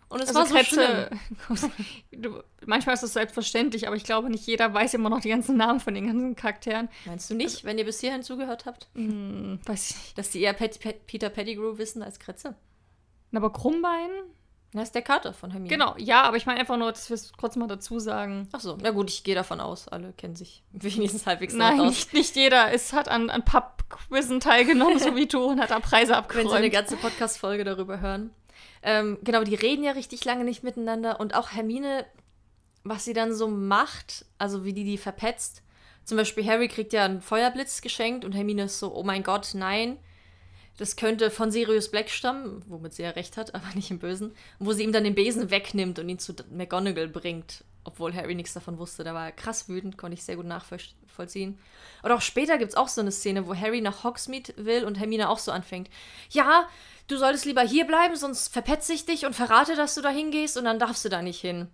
[0.09, 1.11] Und es also war so Kretze,
[2.67, 5.81] manchmal ist das selbstverständlich, aber ich glaube, nicht jeder weiß immer noch die ganzen Namen
[5.81, 6.89] von den ganzen Charakteren.
[7.05, 8.89] Meinst du nicht, also, wenn ihr bis hierhin zugehört habt?
[8.95, 10.19] Hm, weiß ich nicht.
[10.19, 12.55] Dass die eher Pet, Pet, Peter Pettigrew wissen als Kretze?
[13.35, 14.11] Aber Krummbein?
[14.73, 15.71] Das ist der Kater von Hermine.
[15.71, 18.49] Genau, ja, aber ich meine einfach nur, dass wir es kurz mal dazu sagen.
[18.53, 21.89] Ach so, na gut, ich gehe davon aus, alle kennen sich wenigstens halbwegs Nein, aus.
[21.89, 22.73] Nicht, nicht jeder.
[22.73, 26.47] Es hat an, an Pub-Quizzen teilgenommen, so wie du, und hat da Preise abgeräumt.
[26.47, 28.31] Wenn Sie eine ganze Podcast-Folge darüber hören.
[28.83, 32.07] Ähm, genau, die reden ja richtig lange nicht miteinander und auch Hermine,
[32.85, 35.63] was sie dann so macht, also wie die die verpetzt.
[36.05, 39.51] Zum Beispiel Harry kriegt ja einen Feuerblitz geschenkt und Hermine ist so, oh mein Gott,
[39.55, 39.99] nein.
[40.79, 44.35] Das könnte von Sirius Black stammen, womit sie ja recht hat, aber nicht im Bösen.
[44.59, 48.53] Wo sie ihm dann den Besen wegnimmt und ihn zu McGonagall bringt, obwohl Harry nichts
[48.53, 49.03] davon wusste.
[49.03, 51.59] Da war er krass wütend, konnte ich sehr gut nachvollziehen.
[52.03, 54.97] Und auch später gibt es auch so eine Szene, wo Harry nach Hogsmeade will und
[54.97, 55.89] Hermine auch so anfängt.
[56.29, 56.69] Ja,
[57.07, 60.59] du solltest lieber hier bleiben, sonst verpetze ich dich und verrate, dass du da hingehst
[60.59, 61.69] und dann darfst du da nicht hin.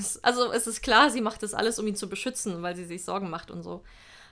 [0.00, 2.84] Es, also es ist klar, sie macht das alles, um ihn zu beschützen, weil sie
[2.84, 3.84] sich Sorgen macht und so.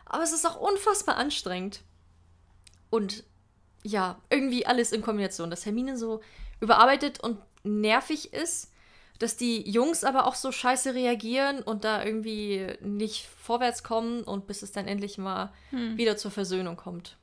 [0.04, 1.82] Aber es ist auch unfassbar anstrengend.
[2.90, 3.22] Und
[3.84, 5.50] ja, irgendwie alles in Kombination.
[5.50, 6.22] Dass Hermine so
[6.60, 8.72] überarbeitet und nervig ist,
[9.18, 14.46] dass die Jungs aber auch so scheiße reagieren und da irgendwie nicht vorwärts kommen und
[14.46, 15.96] bis es dann endlich mal hm.
[15.96, 17.16] wieder zur Versöhnung kommt.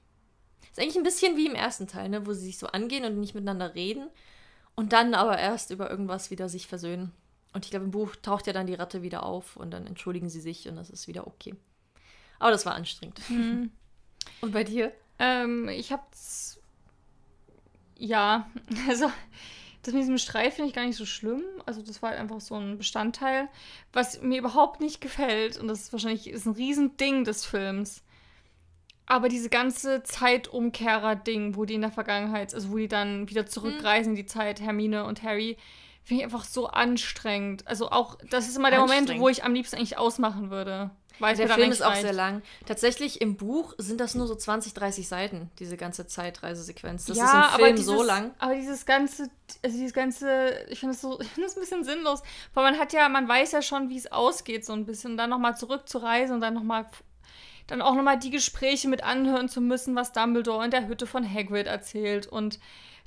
[0.71, 3.19] Ist eigentlich ein bisschen wie im ersten Teil, ne, wo sie sich so angehen und
[3.19, 4.09] nicht miteinander reden
[4.75, 7.11] und dann aber erst über irgendwas wieder sich versöhnen.
[7.53, 10.29] Und ich glaube, im Buch taucht ja dann die Ratte wieder auf und dann entschuldigen
[10.29, 11.55] sie sich und das ist wieder okay.
[12.39, 13.19] Aber das war anstrengend.
[13.29, 13.71] Mhm.
[14.41, 14.91] Und bei dir?
[15.19, 16.59] Ähm, ich hab's.
[17.97, 18.49] Ja,
[18.87, 19.11] also
[19.83, 21.43] das mit diesem Streit finde ich gar nicht so schlimm.
[21.65, 23.49] Also das war halt einfach so ein Bestandteil.
[23.93, 28.03] Was mir überhaupt nicht gefällt, und das ist wahrscheinlich ist ein Riesending des Films,
[29.07, 34.11] aber diese ganze Zeitumkehrer-Ding, wo die in der Vergangenheit, also wo die dann wieder zurückreisen
[34.11, 35.57] in die Zeit, Hermine und Harry,
[36.03, 37.67] finde ich einfach so anstrengend.
[37.67, 40.91] Also auch, das ist immer der Moment, wo ich am liebsten eigentlich ausmachen würde.
[41.21, 42.41] Weil der Film ist auch sehr lang.
[42.65, 47.05] Tatsächlich im Buch sind das nur so 20, 30 Seiten, diese ganze Zeitreisesequenz.
[47.05, 48.31] Das ja, ist im Film dieses, so lang.
[48.39, 49.29] Aber dieses ganze,
[49.63, 52.21] also dieses ganze, ich finde das so, ich finde das ein bisschen sinnlos.
[52.53, 55.11] Weil man hat ja, man weiß ja schon, wie es ausgeht, so ein bisschen.
[55.11, 56.87] Und dann nochmal zurückzureisen und dann nochmal
[57.67, 61.23] dann auch nochmal die Gespräche mit anhören zu müssen, was Dumbledore in der Hütte von
[61.23, 62.59] Hagrid erzählt und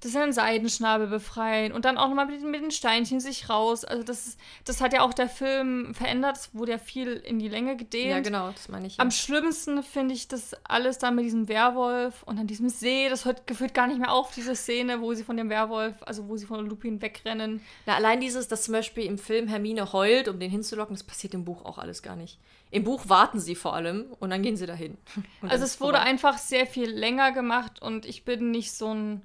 [0.05, 3.87] das ist einen Seidenschnabel befreien und dann auch nochmal mit, mit den Steinchen sich raus.
[3.87, 7.39] Also das ist, das hat ja auch der Film verändert, es wurde ja viel in
[7.39, 8.11] die Länge gedehnt.
[8.11, 8.99] Ja, genau, das meine ich.
[8.99, 9.03] Ja.
[9.03, 13.25] Am schlimmsten finde ich das alles dann mit diesem Werwolf und an diesem See, das
[13.25, 16.37] hört gefühlt gar nicht mehr auf, diese Szene, wo sie von dem Werwolf, also wo
[16.37, 17.63] sie von Lupin wegrennen.
[17.87, 21.33] Na, allein dieses, dass zum Beispiel im Film Hermine heult, um den hinzulocken, das passiert
[21.33, 22.39] im Buch auch alles gar nicht.
[22.71, 24.99] Im Buch warten sie vor allem und dann gehen sie dahin.
[25.49, 29.23] Also es wurde einfach sehr viel länger gemacht und ich bin nicht so ein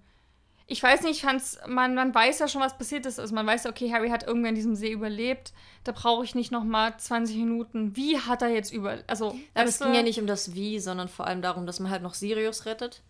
[0.69, 3.19] ich weiß nicht, fand's, man, man weiß ja schon, was passiert ist.
[3.19, 5.51] Also man weiß ja, okay, Harry hat irgendwann in diesem See überlebt.
[5.83, 7.95] Da brauche ich nicht noch mal 20 Minuten.
[7.95, 8.99] Wie hat er jetzt über...
[9.07, 11.89] Also, Aber es ging ja nicht um das Wie, sondern vor allem darum, dass man
[11.91, 13.01] halt noch Sirius rettet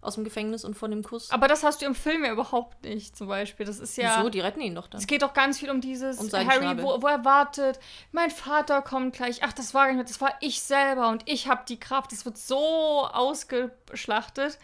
[0.00, 1.30] aus dem Gefängnis und von dem Kuss.
[1.32, 3.66] Aber das hast du im Film ja überhaupt nicht, zum Beispiel.
[3.66, 4.18] Das ist ja.
[4.18, 4.30] Wieso?
[4.30, 5.00] Die retten ihn doch dann.
[5.00, 7.80] Es geht doch ganz viel um dieses um Harry, wo, wo, er wartet.
[8.12, 9.42] Mein Vater kommt gleich.
[9.42, 12.12] Ach, das war gar nicht, das war ich selber und ich habe die Kraft.
[12.12, 14.58] Das wird so ausgeschlachtet.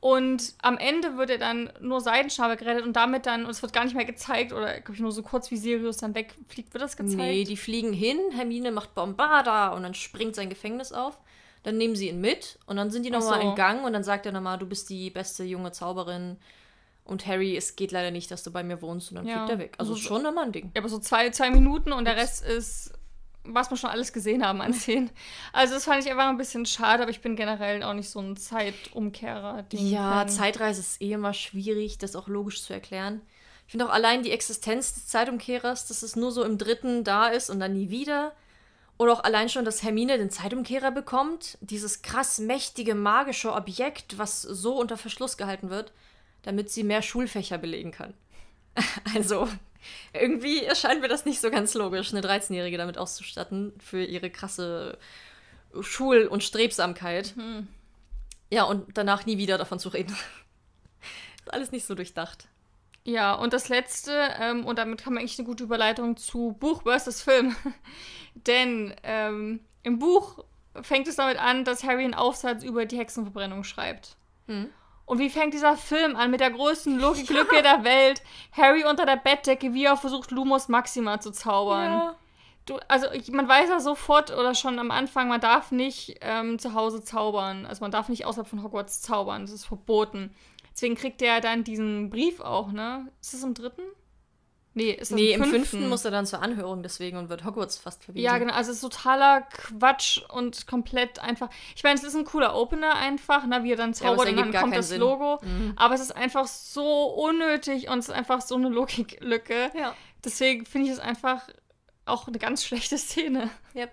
[0.00, 3.72] Und am Ende wird er dann nur Seidenschnabel gerettet und damit dann, und es wird
[3.72, 6.82] gar nicht mehr gezeigt, oder glaube ich nur so kurz wie Sirius dann wegfliegt, wird
[6.82, 7.16] das gezeigt?
[7.16, 11.18] Nee, die fliegen hin, Hermine macht Bombarda und dann springt sein Gefängnis auf.
[11.64, 13.48] Dann nehmen sie ihn mit und dann sind die nochmal so.
[13.48, 16.36] in Gang und dann sagt er nochmal, du bist die beste junge Zauberin.
[17.04, 19.38] Und Harry, es geht leider nicht, dass du bei mir wohnst und dann ja.
[19.38, 19.74] fliegt er weg.
[19.78, 20.70] Also, also schon nochmal ein Ding.
[20.74, 22.92] Ja, aber so zwei, zwei Minuten und der Rest ist
[23.54, 25.10] was wir schon alles gesehen haben an Szenen.
[25.52, 28.20] Also das fand ich einfach ein bisschen schade, aber ich bin generell auch nicht so
[28.20, 29.64] ein Zeitumkehrer.
[29.72, 30.28] Ja, Fan.
[30.28, 33.22] Zeitreise ist eh immer schwierig, das auch logisch zu erklären.
[33.66, 37.28] Ich finde auch allein die Existenz des Zeitumkehrers, dass es nur so im dritten da
[37.28, 38.32] ist und dann nie wieder.
[38.96, 41.58] Oder auch allein schon, dass Hermine den Zeitumkehrer bekommt.
[41.60, 45.92] Dieses krass mächtige magische Objekt, was so unter Verschluss gehalten wird,
[46.42, 48.14] damit sie mehr Schulfächer belegen kann.
[49.14, 49.48] also,
[50.12, 54.98] irgendwie erscheint mir das nicht so ganz logisch, eine 13-Jährige damit auszustatten für ihre krasse
[55.80, 57.34] Schul- und Strebsamkeit.
[57.36, 57.68] Mhm.
[58.50, 60.16] Ja, und danach nie wieder davon zu reden.
[61.44, 62.48] ist alles nicht so durchdacht.
[63.04, 66.82] Ja, und das letzte, ähm, und damit kann man eigentlich eine gute Überleitung zu Buch
[66.82, 67.56] versus Film.
[68.34, 70.44] Denn ähm, im Buch
[70.82, 74.16] fängt es damit an, dass Harry einen Aufsatz über die Hexenverbrennung schreibt.
[74.46, 74.68] Mhm.
[75.08, 77.62] Und wie fängt dieser Film an mit der größten Logiklücke ja.
[77.62, 78.22] der Welt?
[78.52, 81.92] Harry unter der Bettdecke, wie er versucht, Lumos Maxima zu zaubern.
[81.92, 82.16] Ja.
[82.66, 86.74] du, also man weiß ja sofort oder schon am Anfang, man darf nicht ähm, zu
[86.74, 87.64] Hause zaubern.
[87.64, 89.42] Also man darf nicht außerhalb von Hogwarts zaubern.
[89.42, 90.34] Das ist verboten.
[90.74, 93.10] Deswegen kriegt er dann diesen Brief auch, ne?
[93.22, 93.82] Ist das im dritten?
[94.78, 95.58] Nee, ist nee im, fünften?
[95.58, 98.24] fünften muss er dann zur Anhörung deswegen und wird Hogwarts fast verwiesen.
[98.24, 98.54] Ja, genau.
[98.54, 101.50] Also es ist totaler Quatsch und komplett einfach.
[101.74, 104.36] Ich meine, es ist ein cooler Opener einfach, ne, wie er dann zaubert ja, und
[104.36, 105.00] dann kommt das Sinn.
[105.00, 105.40] Logo.
[105.42, 105.72] Mhm.
[105.74, 109.72] Aber es ist einfach so unnötig und es ist einfach so eine Logiklücke.
[109.74, 109.96] Ja.
[110.24, 111.48] Deswegen finde ich es einfach
[112.04, 113.50] auch eine ganz schlechte Szene.
[113.74, 113.90] Yep.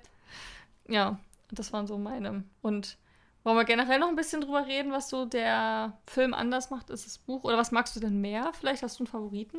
[0.87, 1.17] Ja,
[1.49, 2.43] das waren so meine.
[2.61, 2.97] Und
[3.43, 7.07] wollen wir generell noch ein bisschen drüber reden, was so der Film anders macht, ist
[7.07, 7.43] das Buch?
[7.43, 8.51] Oder was magst du denn mehr?
[8.59, 9.57] Vielleicht hast du einen Favoriten?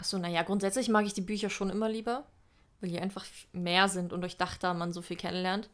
[0.00, 2.24] Achso, naja, grundsätzlich mag ich die Bücher schon immer lieber,
[2.80, 5.68] weil die einfach mehr sind und durchdachter man so viel kennenlernt.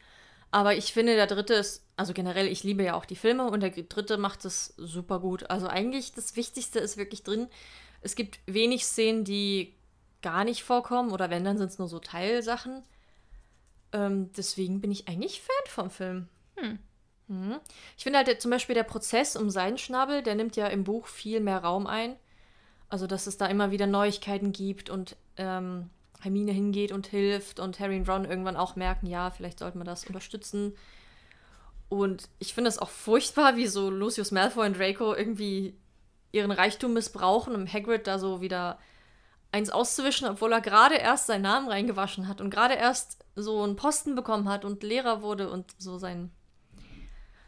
[0.50, 3.60] Aber ich finde, der dritte ist, also generell, ich liebe ja auch die Filme und
[3.60, 5.48] der dritte macht es super gut.
[5.48, 7.46] Also eigentlich das Wichtigste ist wirklich drin.
[8.00, 9.76] Es gibt wenig Szenen, die
[10.22, 12.82] gar nicht vorkommen oder wenn, dann sind es nur so Teilsachen.
[13.92, 16.28] Ähm, deswegen bin ich eigentlich Fan vom Film.
[16.56, 16.80] Hm.
[17.28, 17.60] Mhm.
[17.96, 21.06] Ich finde halt der, zum Beispiel der Prozess um Seidenschnabel, der nimmt ja im Buch
[21.06, 22.16] viel mehr Raum ein.
[22.88, 27.78] Also, dass es da immer wieder Neuigkeiten gibt und ähm, Hermine hingeht und hilft und
[27.80, 30.74] Harry und Ron irgendwann auch merken, ja, vielleicht sollten wir das unterstützen.
[31.88, 35.76] Und ich finde es auch furchtbar, wie so Lucius Malfoy und Draco irgendwie
[36.32, 38.78] ihren Reichtum missbrauchen, um Hagrid da so wieder
[39.52, 43.76] eins auszuwischen, obwohl er gerade erst seinen Namen reingewaschen hat und gerade erst so einen
[43.76, 46.30] Posten bekommen hat und Lehrer wurde und so sein,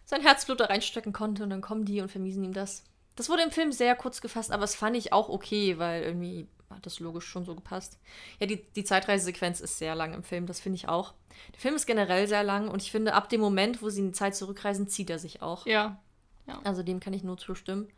[0.05, 2.85] sein Herzblut da reinstecken konnte und dann kommen die und vermiesen ihm das.
[3.18, 6.46] Das wurde im Film sehr kurz gefasst, aber es fand ich auch okay, weil irgendwie
[6.70, 7.98] hat das logisch schon so gepasst.
[8.38, 11.14] Ja, die, die Zeitreisesequenz ist sehr lang im Film, das finde ich auch.
[11.52, 14.07] Der Film ist generell sehr lang und ich finde, ab dem Moment, wo sie in
[14.07, 15.66] die Zeit zurückreisen, zieht er sich auch.
[15.66, 16.00] Ja.
[16.46, 16.61] ja.
[16.62, 17.88] Also dem kann ich nur zustimmen.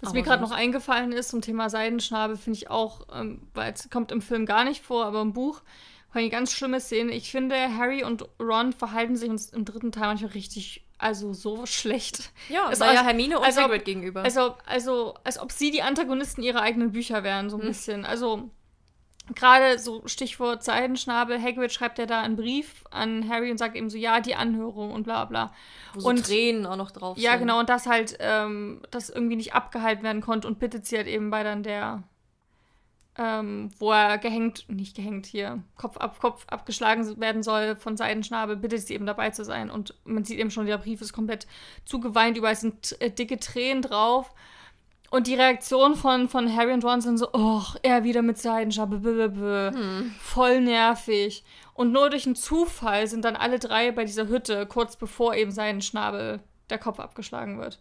[0.00, 3.72] Was aber mir gerade noch eingefallen ist zum Thema Seidenschnabel, finde ich auch, ähm, weil
[3.72, 5.62] es kommt im Film gar nicht vor, aber im Buch
[6.12, 7.12] war eine ganz schlimme Szene.
[7.12, 11.66] Ich finde, Harry und Ron verhalten sich uns im dritten Teil manchmal richtig also so
[11.66, 12.30] schlecht.
[12.48, 14.22] Ja, es war ja Hermine und als Hagrid gegenüber.
[14.22, 17.68] Also, also, als ob sie die Antagonisten ihrer eigenen Bücher wären, so ein hm.
[17.68, 18.04] bisschen.
[18.04, 18.50] Also,
[19.34, 23.90] gerade so Stichwort Seidenschnabel, Hagrid schreibt ja da einen Brief an Harry und sagt eben
[23.90, 25.52] so, ja, die Anhörung und bla bla.
[25.94, 27.40] Wo so und Tränen auch noch drauf Ja, sind.
[27.40, 31.08] genau, und das halt, ähm, das irgendwie nicht abgehalten werden konnte und bittet sie halt
[31.08, 32.04] eben bei dann der
[33.18, 38.56] ähm, wo er gehängt, nicht gehängt hier, Kopf ab Kopf abgeschlagen werden soll von Seidenschnabel,
[38.56, 39.70] bittet sie eben dabei zu sein.
[39.70, 41.46] Und man sieht eben schon, der Brief ist komplett
[41.84, 44.32] zugeweint, überall sind äh, dicke Tränen drauf.
[45.08, 49.72] Und die Reaktion von, von Harry und Ron sind so, oh, er wieder mit Seidenschnabel,
[49.72, 50.14] hm.
[50.18, 51.44] voll nervig.
[51.74, 55.52] Und nur durch einen Zufall sind dann alle drei bei dieser Hütte, kurz bevor eben
[55.52, 57.78] Seidenschnabel der Kopf abgeschlagen wird.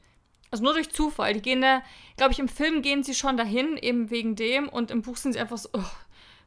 [0.51, 1.33] Also nur durch Zufall.
[1.33, 1.81] Die gehen da,
[2.17, 4.69] glaube ich, im Film gehen sie schon dahin, eben wegen dem.
[4.69, 5.83] Und im Buch sind sie einfach so oh,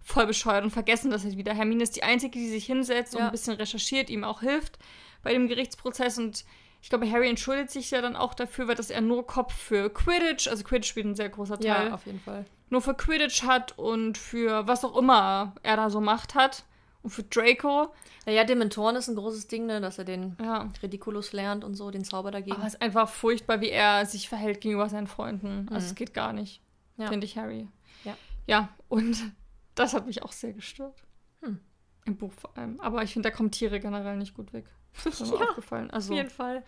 [0.03, 1.55] voll bescheuert und vergessen das halt wieder.
[1.55, 3.21] Hermine ist die Einzige, die sich hinsetzt ja.
[3.21, 4.79] und ein bisschen recherchiert, ihm auch hilft
[5.23, 6.19] bei dem Gerichtsprozess.
[6.19, 6.45] Und
[6.81, 9.91] ich glaube, Harry entschuldigt sich ja dann auch dafür, weil dass er nur Kopf für
[9.91, 11.89] Quidditch, also Quidditch spielt ein sehr großer Teil.
[11.89, 12.47] Ja, auf jeden Fall.
[12.71, 16.65] Nur für Quidditch hat und für was auch immer er da so Macht hat.
[17.03, 17.93] Und für Draco.
[18.27, 20.69] Naja, Dementoren ist ein großes Ding, ne, dass er den ja.
[20.83, 22.57] Ridiculus lernt und so, den Zauber dagegen.
[22.57, 25.69] Aber es ist einfach furchtbar, wie er sich verhält gegenüber seinen Freunden.
[25.71, 25.91] Also mhm.
[25.91, 26.61] es geht gar nicht,
[26.97, 27.07] ja.
[27.07, 27.69] finde ich, Harry.
[28.05, 28.17] Ja.
[28.47, 29.33] Ja, und
[29.75, 31.03] das hat mich auch sehr gestört.
[31.43, 31.61] Hm.
[32.05, 32.81] Im Buch vor allem.
[32.81, 34.67] Aber ich finde, da kommen Tiere generell nicht gut weg.
[35.05, 35.91] Das ist mir ja, aufgefallen.
[35.91, 36.65] Also, auf jeden Fall.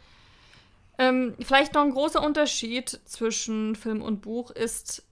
[0.99, 5.03] Ähm, vielleicht noch ein großer Unterschied zwischen Film und Buch ist,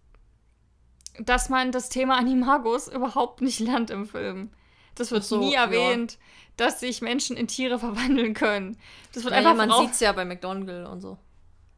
[1.18, 4.50] dass man das Thema Animagus überhaupt nicht lernt im Film.
[4.98, 6.18] Das wird so, nie erwähnt, ja.
[6.56, 8.76] dass sich Menschen in Tiere verwandeln können.
[9.14, 9.50] Das wird ja, einfach.
[9.52, 11.18] Ja, man sieht es ja bei McDonald's und so.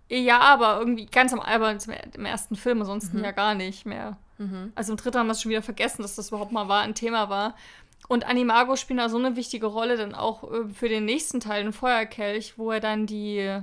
[0.09, 1.77] Ja, aber irgendwie ganz am aber
[2.15, 3.25] im ersten Film, ansonsten mhm.
[3.25, 4.17] ja gar nicht mehr.
[4.39, 4.73] Mhm.
[4.75, 6.97] Also im dritten haben wir es schon wieder vergessen, dass das überhaupt mal war, ein
[6.97, 7.55] Thema war.
[8.09, 11.63] Und Animago spielt da so eine wichtige Rolle dann auch äh, für den nächsten Teil,
[11.63, 13.61] den Feuerkelch, wo er dann die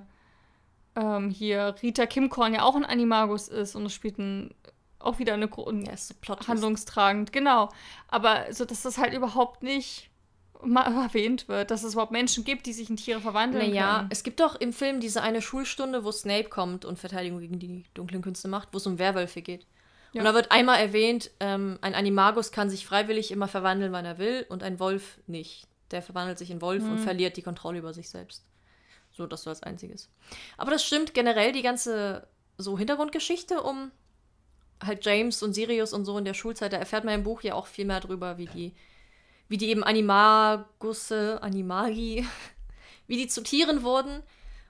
[0.95, 4.53] ähm, hier Rita Kimkorn ja auch ein Animagus ist und es spielt ein
[4.99, 6.13] auch wieder eine Grund ja, so
[6.47, 7.69] handlungstragend, genau.
[8.07, 10.10] Aber so, dass das halt überhaupt nicht
[10.63, 14.10] mal erwähnt wird, dass es überhaupt Menschen gibt, die sich in Tiere verwandeln naja, können.
[14.12, 17.83] es gibt doch im Film diese eine Schulstunde, wo Snape kommt und Verteidigung gegen die
[17.93, 19.65] dunklen Künste macht, wo es um Werwölfe geht.
[20.13, 20.21] Ja.
[20.21, 24.17] Und da wird einmal erwähnt, ähm, ein Animagus kann sich freiwillig immer verwandeln, wann er
[24.17, 25.67] will, und ein Wolf nicht.
[25.91, 26.93] Der verwandelt sich in Wolf mhm.
[26.93, 28.43] und verliert die Kontrolle über sich selbst.
[29.12, 30.10] So, das so als einziges.
[30.57, 33.91] Aber das stimmt generell die ganze so Hintergrundgeschichte um
[34.83, 37.55] halt James und Sirius und so in der Schulzeit, da erfährt man im Buch ja
[37.55, 38.73] auch viel mehr drüber, wie die,
[39.47, 42.25] wie die eben Animagusse, Animagi,
[43.07, 44.21] wie die zu Tieren wurden,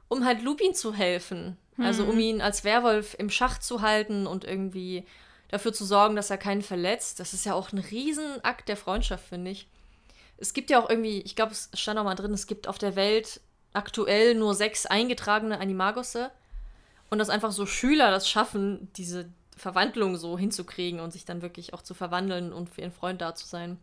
[0.08, 1.58] um halt Lupin zu helfen.
[1.76, 1.86] Hm.
[1.86, 5.06] Also um ihn als Werwolf im Schach zu halten und irgendwie
[5.50, 7.20] dafür zu sorgen, dass er keinen verletzt.
[7.20, 9.67] Das ist ja auch ein Riesenakt der Freundschaft, finde ich.
[10.38, 12.78] Es gibt ja auch irgendwie, ich glaube, es stand auch mal drin, es gibt auf
[12.78, 13.41] der Welt
[13.74, 16.32] aktuell nur sechs eingetragene Animagosse.
[17.10, 21.74] Und dass einfach so Schüler das schaffen, diese Verwandlung so hinzukriegen und sich dann wirklich
[21.74, 23.78] auch zu verwandeln und für ihren Freund da zu sein.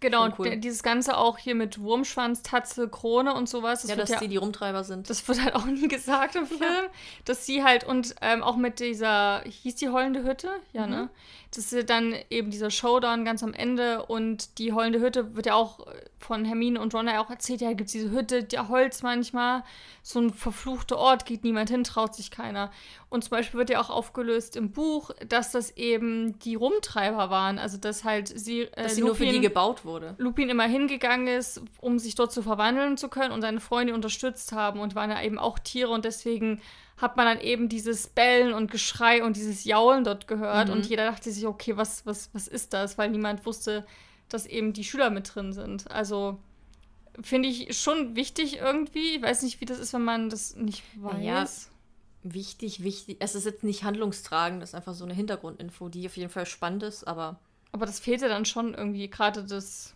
[0.00, 0.56] Genau, und cool.
[0.56, 3.82] dieses Ganze auch hier mit Wurmschwanz, Tatze, Krone und sowas.
[3.82, 5.10] Das ja, dass ja, die die Rumtreiber sind.
[5.10, 6.62] Das wird halt auch nie gesagt im Film.
[6.62, 6.90] Ja.
[7.24, 10.50] Dass sie halt, und ähm, auch mit dieser, hieß die heulende Hütte?
[10.72, 10.86] Ja, ne?
[10.86, 11.02] mhm.
[11.02, 11.10] ne?
[11.54, 15.54] Das ist dann eben dieser Showdown ganz am Ende und die heulende Hütte wird ja
[15.54, 15.86] auch
[16.18, 19.62] von Hermine und Ron ja auch erzählt, ja, gibt es diese Hütte, der Holz manchmal,
[20.02, 22.70] so ein verfluchter Ort, geht niemand hin, traut sich keiner.
[23.08, 27.58] Und zum Beispiel wird ja auch aufgelöst im Buch, dass das eben die Rumtreiber waren,
[27.58, 30.14] also dass halt sie, äh, dass sie nur für die gebaut wurde.
[30.18, 34.52] Lupin immer hingegangen ist, um sich dort zu verwandeln zu können und seine Freunde unterstützt
[34.52, 36.60] haben und waren ja eben auch Tiere und deswegen
[36.96, 40.68] hat man dann eben dieses Bellen und Geschrei und dieses Jaulen dort gehört.
[40.68, 40.74] Mhm.
[40.74, 42.98] Und jeder dachte sich, okay, was, was, was ist das?
[42.98, 43.86] Weil niemand wusste,
[44.28, 45.90] dass eben die Schüler mit drin sind.
[45.90, 46.38] Also
[47.20, 49.16] finde ich schon wichtig irgendwie.
[49.16, 51.24] Ich weiß nicht, wie das ist, wenn man das nicht weiß.
[51.24, 51.46] Ja,
[52.22, 53.16] wichtig, wichtig.
[53.20, 56.46] Es ist jetzt nicht handlungstragend, das ist einfach so eine Hintergrundinfo, die auf jeden Fall
[56.46, 57.38] spannend ist, aber.
[57.72, 59.94] Aber das fehlte dann schon irgendwie, gerade das.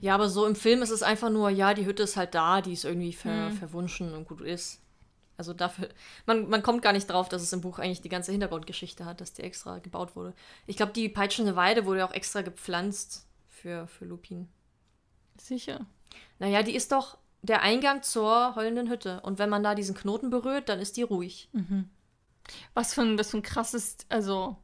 [0.00, 2.60] Ja, aber so im Film ist es einfach nur, ja, die Hütte ist halt da,
[2.60, 3.52] die ist irgendwie ver mhm.
[3.52, 4.80] verwunschen und gut ist.
[5.36, 5.88] Also dafür,
[6.26, 9.20] man, man kommt gar nicht drauf, dass es im Buch eigentlich die ganze Hintergrundgeschichte hat,
[9.20, 10.34] dass die extra gebaut wurde.
[10.66, 14.48] Ich glaube, die peitschende Weide wurde auch extra gepflanzt für, für Lupin.
[15.40, 15.86] Sicher.
[16.38, 19.20] Naja, die ist doch der Eingang zur heulenden Hütte.
[19.22, 21.48] Und wenn man da diesen Knoten berührt, dann ist die ruhig.
[21.52, 21.90] Mhm.
[22.74, 24.56] Was für ein, was für ein krasses, also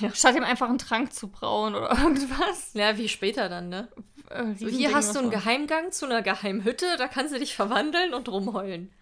[0.00, 0.14] ja.
[0.14, 2.72] statt ihm einfach einen Trank zu brauen oder irgendwas.
[2.74, 3.88] Ja, wie später dann, ne?
[4.30, 8.14] Äh, so, hier hast du einen Geheimgang zu einer Geheimhütte, da kannst du dich verwandeln
[8.14, 8.92] und rumheulen.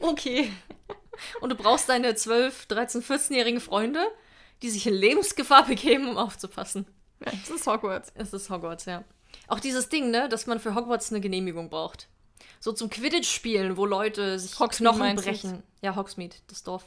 [0.00, 0.52] Okay.
[1.40, 4.04] Und du brauchst deine 12, 13, 14-jährigen Freunde,
[4.62, 6.86] die sich in Lebensgefahr begeben, um aufzupassen.
[7.24, 8.12] Ja, das ist Hogwarts.
[8.14, 9.04] Es ist Hogwarts, ja.
[9.48, 12.08] Auch dieses Ding, ne, dass man für Hogwarts eine Genehmigung braucht.
[12.60, 15.62] So zum Quidditch-Spielen, wo Leute sich Hogsmeade Knochen brechen.
[15.82, 16.84] Ja, Hogsmeade, das Dorf.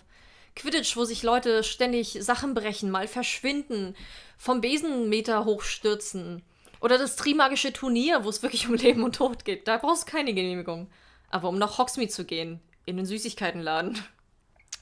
[0.58, 3.96] Quidditch, wo sich Leute ständig Sachen brechen, mal verschwinden,
[4.38, 6.44] vom Besenmeter hochstürzen.
[6.82, 9.68] Oder das Trimagische Turnier, wo es wirklich um Leben und Tod geht.
[9.68, 10.90] Da brauchst du keine Genehmigung.
[11.30, 14.02] Aber um nach Hogsmeade zu gehen, in den Süßigkeitenladen.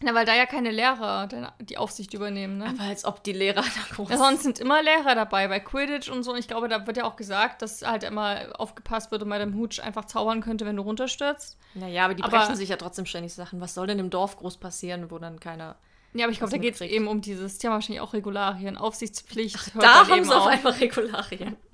[0.02, 1.28] Na, weil da ja keine Lehrer
[1.60, 2.68] die Aufsicht übernehmen, ne?
[2.68, 6.10] Aber als ob die Lehrer da groß ja, Sonst sind immer Lehrer dabei, bei Quidditch
[6.10, 6.32] und so.
[6.34, 9.40] Und ich glaube, da wird ja auch gesagt, dass halt immer aufgepasst wird und bei
[9.40, 11.58] dem Hutsch einfach zaubern könnte, wenn du runterstürzt.
[11.76, 13.62] Naja, aber die aber, brechen sich ja trotzdem ständig Sachen.
[13.62, 15.76] Was soll denn im Dorf groß passieren, wo dann keiner.
[16.14, 18.78] Ja, aber ich glaube, da geht es eben um dieses, die haben wahrscheinlich auch Regularien,
[18.78, 19.58] Aufsichtspflicht.
[19.76, 21.58] Ach, da haben sie auf einmal Regularien.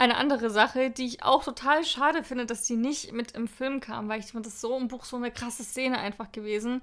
[0.00, 3.80] Eine andere Sache, die ich auch total schade finde, dass die nicht mit im Film
[3.80, 6.82] kam, weil ich fand das so im Buch so eine krasse Szene einfach gewesen.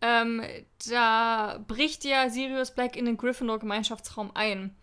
[0.00, 0.42] Ähm,
[0.88, 4.74] da bricht ja Sirius Black in den Gryffindor-Gemeinschaftsraum ein.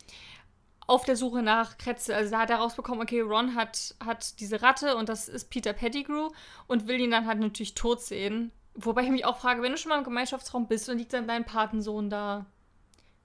[0.88, 2.16] Auf der Suche nach Kretzel.
[2.16, 5.74] Also da hat er rausbekommen, okay, Ron hat, hat diese Ratte und das ist Peter
[5.74, 6.30] Pettigrew
[6.68, 8.52] und will ihn dann halt natürlich tot sehen.
[8.76, 11.28] Wobei ich mich auch frage, wenn du schon mal im Gemeinschaftsraum bist, dann liegt dann
[11.28, 12.46] dein Patensohn da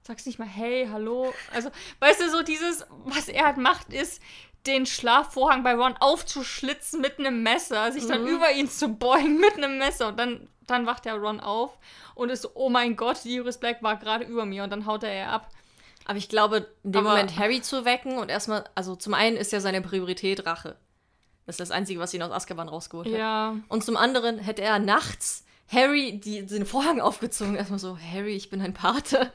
[0.03, 1.33] sagst nicht mal hey, hallo.
[1.53, 4.21] Also, weißt du, so dieses, was er halt macht, ist,
[4.67, 8.27] den Schlafvorhang bei Ron aufzuschlitzen mit einem Messer, sich dann mhm.
[8.27, 11.77] über ihn zu beugen mit einem Messer und dann, dann wacht der Ron auf
[12.13, 15.03] und ist so, oh mein Gott, Sirius Black war gerade über mir und dann haut
[15.03, 15.49] er ab.
[16.05, 19.37] Aber ich glaube, in dem Aber Moment Harry zu wecken und erstmal, also zum einen
[19.37, 20.75] ist ja seine Priorität Rache.
[21.45, 23.17] Das ist das Einzige, was ihn aus Azkaban rausgeholt hat.
[23.17, 23.55] Ja.
[23.67, 28.49] Und zum anderen hätte er nachts Harry die, den Vorhang aufgezogen, erstmal so, Harry, ich
[28.49, 29.31] bin ein Pate.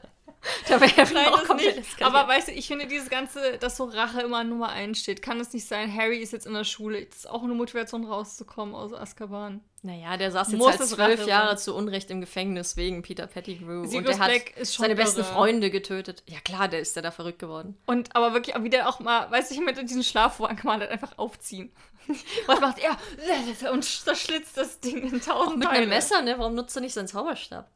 [0.67, 2.01] Da wäre vielleicht auch komplett nicht.
[2.03, 5.39] Aber weißt du, ich finde dieses Ganze, dass so Rache immer Nummer eins steht, kann
[5.39, 7.05] es nicht sein, Harry ist jetzt in der Schule.
[7.05, 9.61] Das ist auch eine Motivation rauszukommen aus Azkaban.
[9.83, 11.57] Naja, der saß jetzt Muss halt zwölf Jahre sein.
[11.59, 13.85] zu Unrecht im Gefängnis wegen Peter Pettigrew.
[13.85, 14.31] Sirius und der hat
[14.63, 14.95] seine irre.
[14.95, 16.23] besten Freunde getötet.
[16.27, 17.77] Ja klar, der ist ja da verrückt geworden.
[17.85, 20.91] Und aber wirklich, wie der auch mal, weiß ich, mit diesem Schlafwagen kann man halt
[20.91, 21.71] einfach aufziehen.
[22.47, 23.71] Was macht er?
[23.71, 26.35] Und zerschlitzt das Ding in tausend Mit einem Messer, ne?
[26.37, 27.69] Warum nutzt er nicht seinen Zauberstab?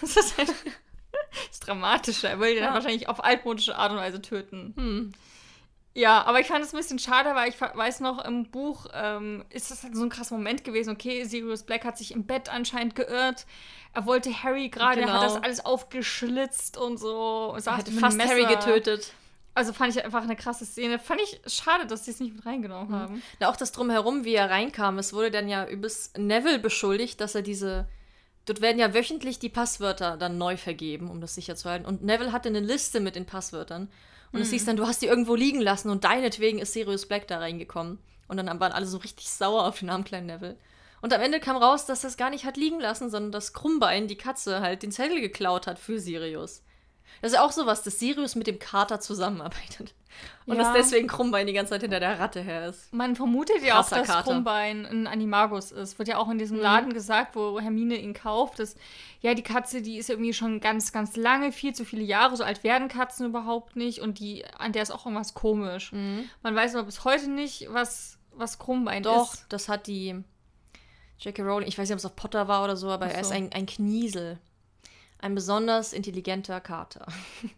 [0.00, 0.54] Das ist halt
[1.50, 2.30] ist dramatischer.
[2.30, 2.66] Er will ihn ja.
[2.66, 4.74] dann wahrscheinlich auf altmodische Art und Weise töten.
[4.76, 5.12] Hm.
[5.92, 9.44] Ja, aber ich fand es ein bisschen schade, weil ich weiß noch, im Buch ähm,
[9.50, 10.90] ist das halt so ein krasser Moment gewesen.
[10.90, 13.44] Okay, Sirius Black hat sich im Bett anscheinend geirrt.
[13.92, 15.14] Er wollte Harry gerade, genau.
[15.14, 17.56] er hat das alles aufgeschlitzt und so.
[17.64, 19.12] Er hätte fast Harry getötet.
[19.52, 21.00] Also fand ich einfach eine krasse Szene.
[21.00, 22.94] Fand ich schade, dass sie es nicht mit reingenommen mhm.
[22.94, 23.22] haben.
[23.40, 24.98] Na, auch das Drumherum, wie er reinkam.
[24.98, 27.88] Es wurde dann ja übers Neville beschuldigt, dass er diese
[28.46, 31.84] Dort werden ja wöchentlich die Passwörter dann neu vergeben, um das sicher zu halten.
[31.84, 33.90] Und Neville hatte eine Liste mit den Passwörtern.
[34.32, 34.52] Und es mhm.
[34.52, 37.98] hieß dann, du hast die irgendwo liegen lassen und deinetwegen ist Sirius Black da reingekommen.
[38.28, 40.56] Und dann waren alle so richtig sauer auf den armen kleinen Neville.
[41.02, 44.06] Und am Ende kam raus, dass es gar nicht hat liegen lassen, sondern dass Krummbein,
[44.06, 46.62] die Katze, halt den Zettel geklaut hat für Sirius.
[47.22, 49.94] Das ist ja auch sowas, dass Sirius mit dem Kater zusammenarbeitet.
[50.44, 50.64] Und Ja.
[50.64, 52.92] dass deswegen Krummbein die ganze Zeit hinter der Ratte her ist.
[52.92, 54.22] Man vermutet ja auch, dass Kater.
[54.24, 55.98] Krummbein ein Animagus ist.
[55.98, 56.62] Wird ja auch in diesem Mhm.
[56.62, 58.74] Laden gesagt, wo Hermine ihn kauft, dass
[59.20, 62.42] ja, die Katze, die ist irgendwie schon ganz, ganz lange, viel zu viele Jahre, so
[62.44, 65.92] alt werden Katzen überhaupt nicht und die, an der ist auch irgendwas komisch.
[65.92, 69.46] Man weiß aber bis heute nicht, was, was Krummbein Doch, ist.
[69.50, 70.22] das hat die
[71.20, 71.42] J.K.
[71.42, 73.28] Rowling, ich weiß nicht, ob es auf Potter war oder so, aber Ach er ist
[73.28, 73.34] so.
[73.34, 74.38] ein, ein Kniesel.
[75.20, 77.06] Ein besonders intelligenter Kater.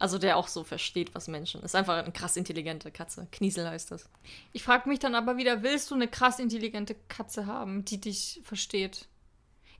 [0.00, 1.60] Also der auch so versteht, was Menschen.
[1.62, 3.26] Ist einfach eine krass intelligente Katze.
[3.32, 4.08] Kniesel heißt das.
[4.52, 8.40] Ich frage mich dann aber wieder, willst du eine krass intelligente Katze haben, die dich
[8.44, 9.08] versteht?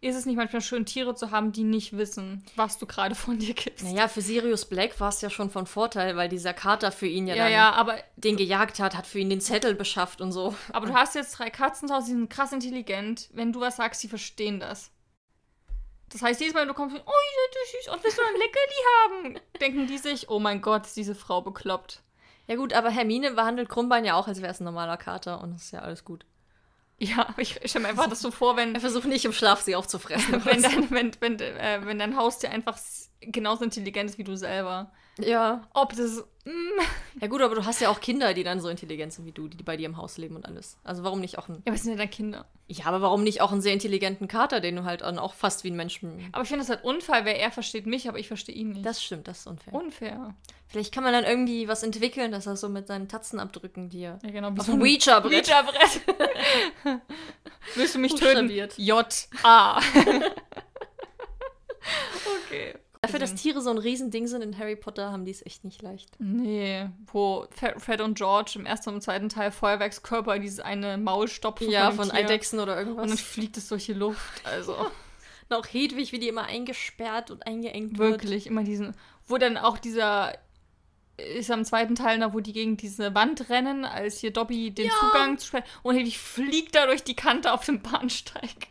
[0.00, 3.38] Ist es nicht manchmal schön, Tiere zu haben, die nicht wissen, was du gerade von
[3.38, 3.84] dir gibst?
[3.84, 7.26] Naja, für Sirius Black war es ja schon von Vorteil, weil dieser Kater für ihn
[7.26, 10.30] ja, ja, dann ja, aber, den gejagt hat, hat für ihn den Zettel beschafft und
[10.30, 10.54] so.
[10.72, 13.28] aber du hast jetzt drei Katzen zu Hause, die sind krass intelligent.
[13.32, 14.92] Wenn du was sagst, die verstehen das.
[16.10, 18.34] Das heißt, jedes Mal, wenn du kommst, oh, seid so süß und willst du ein
[18.34, 22.02] Leckerli haben, denken die sich, oh mein Gott, ist diese Frau bekloppt.
[22.46, 25.52] Ja gut, aber Hermine behandelt Krummbein ja auch, als wäre es ein normaler Kater und
[25.52, 26.24] das ist ja alles gut.
[26.98, 29.60] Ja, aber ich stelle mir einfach das so vor, wenn, Er versucht nicht im Schlaf
[29.60, 30.44] sie aufzufressen.
[30.44, 32.78] wenn, dein, wenn, wenn, äh, wenn dein Haustier einfach
[33.20, 34.90] genauso intelligent ist wie du selber.
[35.18, 35.66] Ja.
[35.74, 36.24] Ob das.
[36.44, 39.32] Mm, Ja gut, aber du hast ja auch Kinder, die dann so intelligent sind wie
[39.32, 40.78] du, die bei dir im Haus leben und alles.
[40.84, 41.56] Also warum nicht auch ein...
[41.56, 42.46] ja, aber es sind ja dann Kinder.
[42.68, 45.64] Ja, aber warum nicht auch einen sehr intelligenten Kater, den du halt dann auch fast
[45.64, 46.00] wie ein Mensch...
[46.32, 48.86] Aber ich finde das halt unfair, weil er versteht mich, aber ich verstehe ihn nicht.
[48.86, 49.74] Das stimmt, das ist unfair.
[49.74, 50.34] unfair.
[50.68, 54.18] Vielleicht kann man dann irgendwie was entwickeln, dass er so mit seinen Tatzenabdrücken dir...
[54.22, 54.50] Ja, genau.
[54.50, 55.48] Auf so ein Ouija-Brett.
[55.48, 56.00] Ouija-Brett.
[57.74, 58.50] Willst du mich töten?
[58.76, 59.80] J-A.
[62.44, 62.74] okay.
[63.00, 65.82] Dafür, dass Tiere so ein Riesending sind in Harry Potter, haben die es echt nicht
[65.82, 66.10] leicht.
[66.18, 67.46] Nee, wo
[67.78, 71.70] Fred und George im ersten und zweiten Teil Feuerwerkskörper in dieses eine Maul stopfen.
[71.70, 72.18] Ja, von Tier.
[72.18, 73.20] Eidechsen oder Und dann irgendwas.
[73.20, 74.44] fliegt es durch die Luft.
[74.44, 74.74] Also
[75.50, 78.10] Und auch Hedwig, wie die immer eingesperrt und eingeengt wird.
[78.10, 78.94] wirklich immer diesen.
[79.26, 80.36] Wo dann auch dieser.
[81.16, 84.88] Ist am zweiten Teil da, wo die gegen diese Wand rennen, als hier Dobby den
[85.00, 85.64] Zugang zu sperren.
[85.82, 88.68] Und Hedwig fliegt da durch die Kante auf dem Bahnsteig.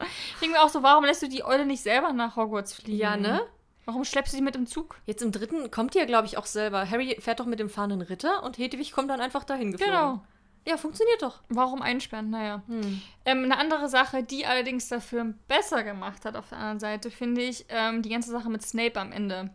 [0.00, 2.98] Ich denke mir auch so, warum lässt du die Eule nicht selber nach Hogwarts fliegen?
[2.98, 3.42] Ja, ne?
[3.84, 4.96] Warum schleppst du sie mit im Zug?
[5.06, 6.88] Jetzt im dritten kommt die ja, glaube ich, auch selber.
[6.88, 9.94] Harry fährt doch mit dem fahrenden Ritter und Hedwig kommt dann einfach dahin geflogen.
[9.94, 10.22] Genau.
[10.66, 11.40] Ja, funktioniert doch.
[11.48, 12.30] Warum einsperren?
[12.30, 12.62] Naja.
[12.66, 13.00] Hm.
[13.24, 17.10] Ähm, eine andere Sache, die allerdings der Film besser gemacht hat auf der anderen Seite,
[17.10, 19.50] finde ich, ähm, die ganze Sache mit Snape am Ende.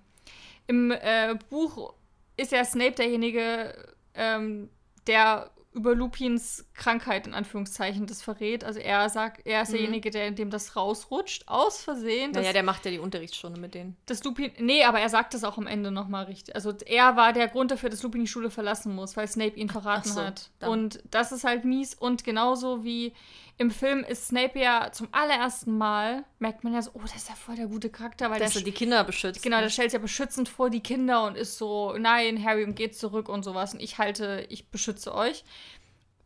[0.68, 1.93] Im äh, Buch
[2.38, 4.70] ist ja Snape derjenige, ähm,
[5.06, 8.63] der über Lupins Krankheit in Anführungszeichen das verrät.
[8.63, 12.32] Also er sagt, er ist derjenige, der dem das rausrutscht, aus Versehen.
[12.32, 13.97] Naja, der macht ja die Unterrichtsstunde mit denen.
[14.05, 14.51] dass Lupin.
[14.57, 16.55] Nee, aber er sagt das auch am Ende nochmal richtig.
[16.55, 19.69] Also er war der Grund dafür, dass Lupin die Schule verlassen muss, weil Snape ihn
[19.69, 20.49] verraten so, hat.
[20.59, 20.69] dann.
[20.69, 21.93] Und das ist halt mies.
[21.93, 23.13] Und genauso wie
[23.57, 27.30] im Film ist Snape ja zum allerersten Mal, merkt man ja so, oh, das ist
[27.30, 28.47] ja voll der gute Charakter, weil der.
[28.47, 29.41] Dass er die Kinder beschützt.
[29.43, 32.97] Genau, der stellt sich ja beschützend vor die Kinder und ist so, nein, Harry, geht
[32.97, 33.73] zurück und sowas.
[33.73, 35.45] Und ich halte, ich beschütze euch.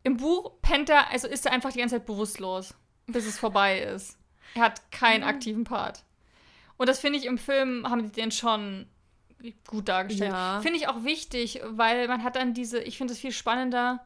[0.02, 2.74] Im Buch pennt er, also ist er einfach die ganze Zeit bewusstlos,
[3.06, 4.16] bis es vorbei ist.
[4.54, 4.90] Er hat Mhm.
[4.96, 6.04] keinen aktiven Part.
[6.76, 8.86] Und das finde ich im Film, haben die den schon
[9.66, 10.32] gut dargestellt.
[10.32, 10.60] Ja.
[10.60, 14.04] Finde ich auch wichtig, weil man hat dann diese, ich finde es viel spannender,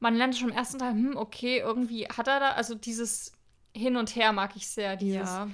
[0.00, 3.32] man lernt schon im ersten Teil, hm, okay, irgendwie hat er da, also dieses
[3.74, 5.48] Hin und Her mag ich sehr, dieses, Ja.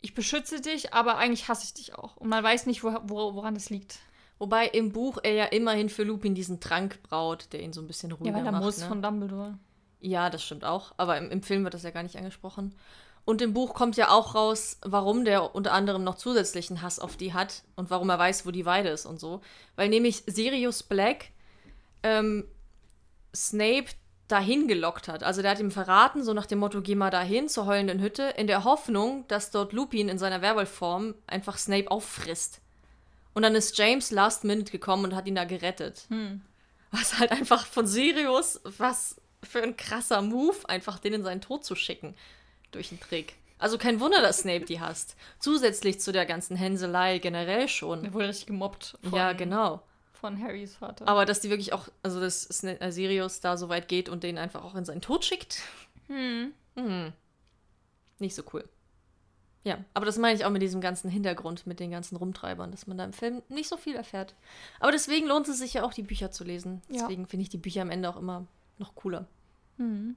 [0.00, 2.16] ich beschütze dich, aber eigentlich hasse ich dich auch.
[2.16, 3.98] Und man weiß nicht, wo, wo, woran das liegt.
[4.38, 7.86] Wobei im Buch er ja immerhin für Lupin diesen Trank braut, der ihn so ein
[7.86, 8.64] bisschen ruhiger Ja, weil er macht.
[8.64, 8.86] muss ne?
[8.86, 9.58] von Dumbledore.
[10.00, 10.92] Ja, das stimmt auch.
[10.96, 12.74] Aber im, im Film wird das ja gar nicht angesprochen.
[13.24, 17.16] Und im Buch kommt ja auch raus, warum der unter anderem noch zusätzlichen Hass auf
[17.16, 19.42] die hat und warum er weiß, wo die Weide ist und so.
[19.76, 21.26] Weil nämlich Sirius Black
[22.02, 22.44] ähm,
[23.34, 23.88] Snape
[24.28, 25.24] dahin gelockt hat.
[25.24, 28.34] Also der hat ihm verraten, so nach dem Motto, geh mal dahin zur heulenden Hütte,
[28.36, 32.60] in der Hoffnung, dass dort Lupin in seiner Werwolfform einfach Snape auffrisst.
[33.34, 36.06] Und dann ist James last minute gekommen und hat ihn da gerettet.
[36.08, 36.40] Hm.
[36.90, 41.64] Was halt einfach von Sirius, was für ein krasser Move, einfach den in seinen Tod
[41.64, 42.14] zu schicken.
[42.72, 43.34] Durch einen Trick.
[43.58, 45.16] Also kein Wunder, dass Snape die hasst.
[45.38, 48.04] Zusätzlich zu der ganzen Hänselei generell schon.
[48.04, 49.82] Er wurde richtig gemobbt von, Ja, genau.
[50.12, 51.06] von Harrys Vater.
[51.08, 54.22] Aber dass die wirklich auch, also dass Sna- äh, Sirius da so weit geht und
[54.22, 55.58] den einfach auch in seinen Tod schickt,
[56.08, 56.52] hm.
[56.76, 57.12] hm.
[58.18, 58.68] nicht so cool.
[59.64, 62.86] Ja, aber das meine ich auch mit diesem ganzen Hintergrund, mit den ganzen Rumtreibern, dass
[62.86, 64.34] man da im Film nicht so viel erfährt.
[64.80, 66.80] Aber deswegen lohnt es sich ja auch, die Bücher zu lesen.
[66.88, 67.00] Ja.
[67.02, 68.46] Deswegen finde ich die Bücher am Ende auch immer
[68.78, 69.26] noch cooler.
[69.76, 70.16] Hm.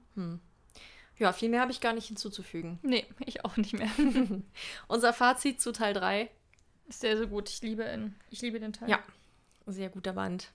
[1.18, 2.78] Ja, viel mehr habe ich gar nicht hinzuzufügen.
[2.82, 3.90] Nee, ich auch nicht mehr.
[4.88, 6.30] Unser Fazit zu Teil 3.
[6.88, 7.48] Ist sehr, sehr gut.
[7.48, 8.14] Ich liebe ihn.
[8.30, 8.90] Ich liebe den Teil.
[8.90, 8.98] Ja.
[9.66, 10.50] Sehr guter Band.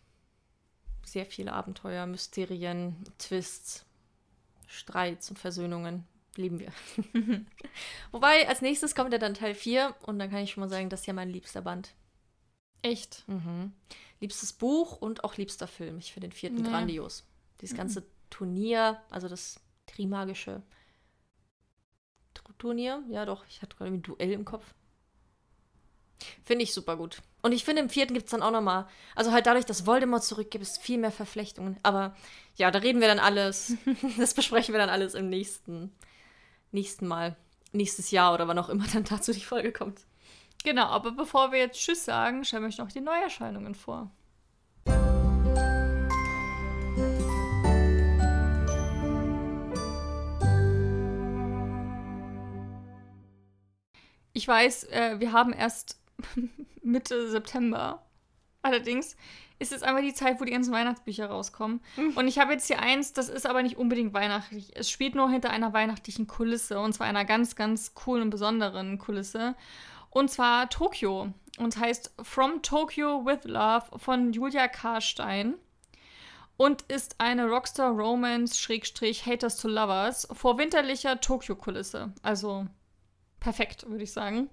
[1.05, 3.85] Sehr viele Abenteuer, Mysterien, Twists,
[4.67, 6.05] Streits und Versöhnungen.
[6.37, 6.71] Lieben wir.
[8.11, 10.89] Wobei, als nächstes kommt ja dann Teil 4 und dann kann ich schon mal sagen,
[10.89, 11.93] das ist ja mein liebster Band.
[12.83, 13.23] Echt?
[13.27, 13.73] Mhm.
[14.19, 15.97] Liebstes Buch und auch liebster Film.
[15.97, 16.69] Ich finde den vierten Nee.
[16.69, 17.25] grandios.
[17.59, 17.77] Dieses Mhm.
[17.77, 20.61] ganze Turnier, also das Trimagische
[22.35, 24.73] Tr- Turnier, ja doch, ich hatte gerade ein Duell im Kopf.
[26.43, 27.21] Finde ich super gut.
[27.43, 30.23] Und ich finde, im vierten gibt es dann auch nochmal, also halt dadurch, dass Voldemort
[30.23, 31.79] zurück gibt es viel mehr Verflechtungen.
[31.83, 32.15] Aber
[32.55, 33.73] ja, da reden wir dann alles,
[34.17, 35.91] das besprechen wir dann alles im nächsten,
[36.71, 37.35] nächsten Mal.
[37.71, 40.01] Nächstes Jahr oder wann auch immer dann dazu die Folge kommt.
[40.63, 44.11] Genau, aber bevor wir jetzt Tschüss sagen, stellen wir euch noch die Neuerscheinungen vor.
[54.33, 55.99] Ich weiß, äh, wir haben erst
[56.83, 58.05] Mitte September.
[58.61, 59.15] Allerdings
[59.59, 61.81] ist es einmal die Zeit, wo die ganzen Weihnachtsbücher rauskommen.
[62.15, 64.71] Und ich habe jetzt hier eins, das ist aber nicht unbedingt weihnachtlich.
[64.75, 66.79] Es spielt nur hinter einer weihnachtlichen Kulisse.
[66.79, 69.55] Und zwar einer ganz, ganz coolen und besonderen Kulisse.
[70.09, 71.33] Und zwar Tokio.
[71.57, 75.55] Und heißt From Tokyo with Love von Julia Karstein.
[76.55, 82.13] Und ist eine Rockstar Romance Schrägstrich Haters to Lovers vor winterlicher Tokio-Kulisse.
[82.23, 82.65] Also
[83.39, 84.49] perfekt, würde ich sagen.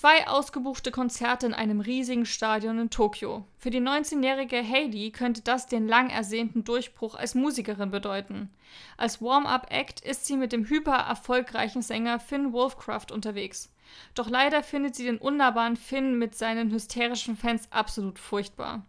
[0.00, 3.44] Zwei ausgebuchte Konzerte in einem riesigen Stadion in Tokio.
[3.58, 8.48] Für die 19-jährige Hailey könnte das den lang ersehnten Durchbruch als Musikerin bedeuten.
[8.96, 13.72] Als Warm-up-Act ist sie mit dem hyper erfolgreichen Sänger Finn Wolfcraft unterwegs.
[14.14, 18.86] Doch leider findet sie den unnahbaren Finn mit seinen hysterischen Fans absolut furchtbar.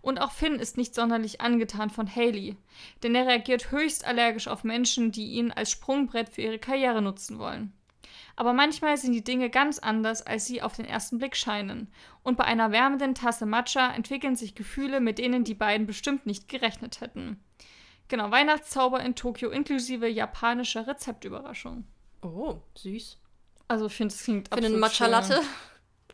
[0.00, 2.56] Und auch Finn ist nicht sonderlich angetan von Hailey,
[3.02, 7.38] denn er reagiert höchst allergisch auf Menschen, die ihn als Sprungbrett für ihre Karriere nutzen
[7.38, 7.74] wollen.
[8.36, 11.90] Aber manchmal sind die Dinge ganz anders, als sie auf den ersten Blick scheinen.
[12.22, 16.46] Und bei einer wärmenden Tasse Matcha entwickeln sich Gefühle, mit denen die beiden bestimmt nicht
[16.48, 17.40] gerechnet hätten.
[18.08, 21.84] Genau, Weihnachtszauber in Tokio inklusive japanischer Rezeptüberraschung.
[22.22, 23.18] Oh, süß.
[23.68, 25.40] Also ich finde, es klingt Für absolut Matcha Latte?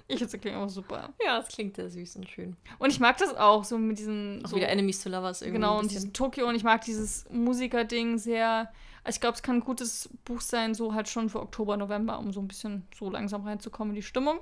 [0.08, 1.10] Ich finde, es klingt auch super.
[1.24, 2.56] Ja, es klingt sehr süß und schön.
[2.78, 4.42] Und ich mag das auch, so mit diesen...
[4.44, 5.60] Auch so, wieder Enemies to Lovers irgendwie.
[5.60, 8.72] Genau, und dieses Tokio und ich mag dieses Musikerding sehr.
[9.04, 12.18] Also ich glaube, es kann ein gutes Buch sein, so halt schon für Oktober, November,
[12.18, 14.38] um so ein bisschen so langsam reinzukommen in die Stimmung.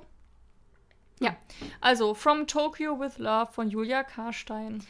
[1.19, 1.35] Ja,
[1.81, 4.83] also From Tokyo with Love von Julia Karstein.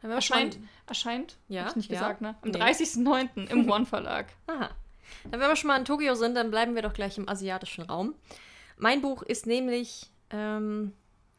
[0.00, 1.98] Wir schon Erscheint, erscheint, Ja, hab ich nicht ja.
[1.98, 2.36] gesagt, ne?
[2.42, 2.58] Am Nee.
[2.60, 3.48] 30.09.
[3.48, 4.26] im One Verlag.
[4.46, 4.70] Aha.
[5.24, 7.84] Dann, wenn wir schon mal in Tokio sind, dann bleiben wir doch gleich im asiatischen
[7.84, 8.14] Raum.
[8.76, 10.92] Mein Buch ist nämlich, ähm,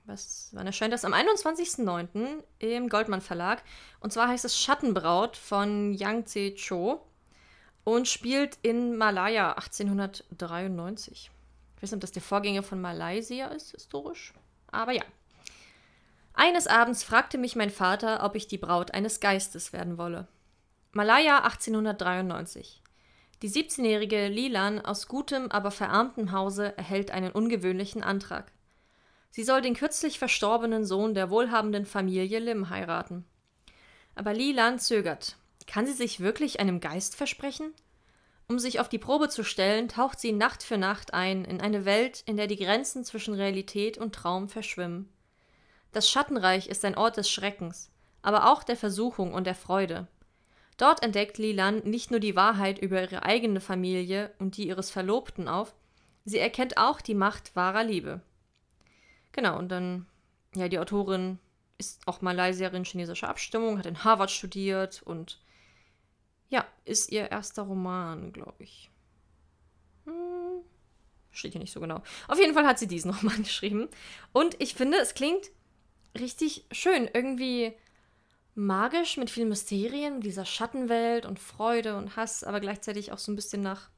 [0.05, 1.05] was, wann erscheint das?
[1.05, 2.43] Am 21.09.
[2.59, 3.63] im Goldmann Verlag.
[3.99, 7.05] Und zwar heißt es Schattenbraut von Yang Tse Cho
[7.86, 11.31] und spielt in Malaya 1893.
[11.75, 14.33] Ich weiß nicht, ob das der Vorgänger von Malaysia ist, historisch.
[14.71, 15.03] Aber ja.
[16.33, 20.27] Eines Abends fragte mich mein Vater, ob ich die Braut eines Geistes werden wolle.
[20.91, 22.81] Malaya 1893.
[23.41, 28.51] Die 17-jährige Lilan aus gutem, aber verarmtem Hause erhält einen ungewöhnlichen Antrag.
[29.29, 33.25] Sie soll den kürzlich verstorbenen Sohn der wohlhabenden Familie Lim heiraten.
[34.15, 35.38] Aber Lilan zögert.
[35.68, 37.74] Kann sie sich wirklich einem Geist versprechen?
[38.47, 41.86] Um sich auf die Probe zu stellen, taucht sie Nacht für Nacht ein in eine
[41.86, 45.09] Welt, in der die Grenzen zwischen Realität und Traum verschwimmen.
[45.91, 47.89] Das Schattenreich ist ein Ort des Schreckens,
[48.22, 50.07] aber auch der Versuchung und der Freude.
[50.78, 55.47] Dort entdeckt Lilan nicht nur die Wahrheit über ihre eigene Familie und die ihres Verlobten
[55.47, 55.74] auf,
[56.26, 58.22] sie erkennt auch die Macht wahrer Liebe.
[59.32, 60.05] Genau, und dann,
[60.53, 61.39] ja, die Autorin
[61.78, 65.39] ist auch Malaysierin chinesischer Abstimmung, hat in Harvard studiert und
[66.56, 68.89] ja, ist ihr erster Roman, glaube ich.
[70.06, 70.62] Hm,
[71.32, 72.01] steht hier nicht so genau.
[72.30, 73.89] Auf jeden Fall hat sie diesen Roman geschrieben.
[74.32, 75.51] Und ich finde, es klingt
[76.18, 77.10] richtig schön.
[77.14, 77.74] Irgendwie
[78.56, 83.36] magisch mit vielen Mysterien, dieser Schattenwelt und Freude und Hass, aber gleichzeitig auch so ein
[83.36, 83.89] bisschen nach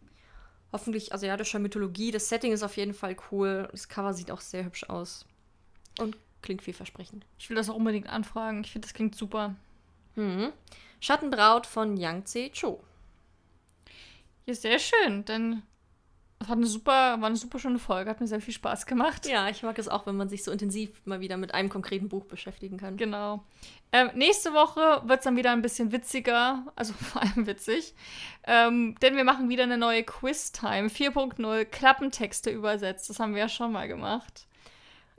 [0.72, 2.10] hoffentlich asiatischer Mythologie.
[2.10, 3.70] Das Setting ist auf jeden Fall cool.
[3.72, 5.28] Das Cover sieht auch sehr hübsch aus.
[6.00, 7.24] Und klingt vielversprechend.
[7.38, 8.64] Ich will das auch unbedingt anfragen.
[8.64, 9.56] Ich finde, das klingt super.
[10.16, 10.52] Mhm.
[11.00, 12.84] Schattenbraut von Yang Tse Cho.
[14.46, 15.64] Ja, sehr schön, denn
[16.40, 19.26] es hat eine super, war eine super schöne Folge, hat mir sehr viel Spaß gemacht.
[19.26, 22.10] Ja, ich mag es auch, wenn man sich so intensiv mal wieder mit einem konkreten
[22.10, 22.96] Buch beschäftigen kann.
[22.96, 23.44] Genau.
[23.92, 27.96] Ähm, nächste Woche wird es dann wieder ein bisschen witziger, also vor allem witzig.
[28.44, 33.10] Ähm, denn wir machen wieder eine neue Quiz-Time 4.0 Klappentexte übersetzt.
[33.10, 34.48] Das haben wir ja schon mal gemacht.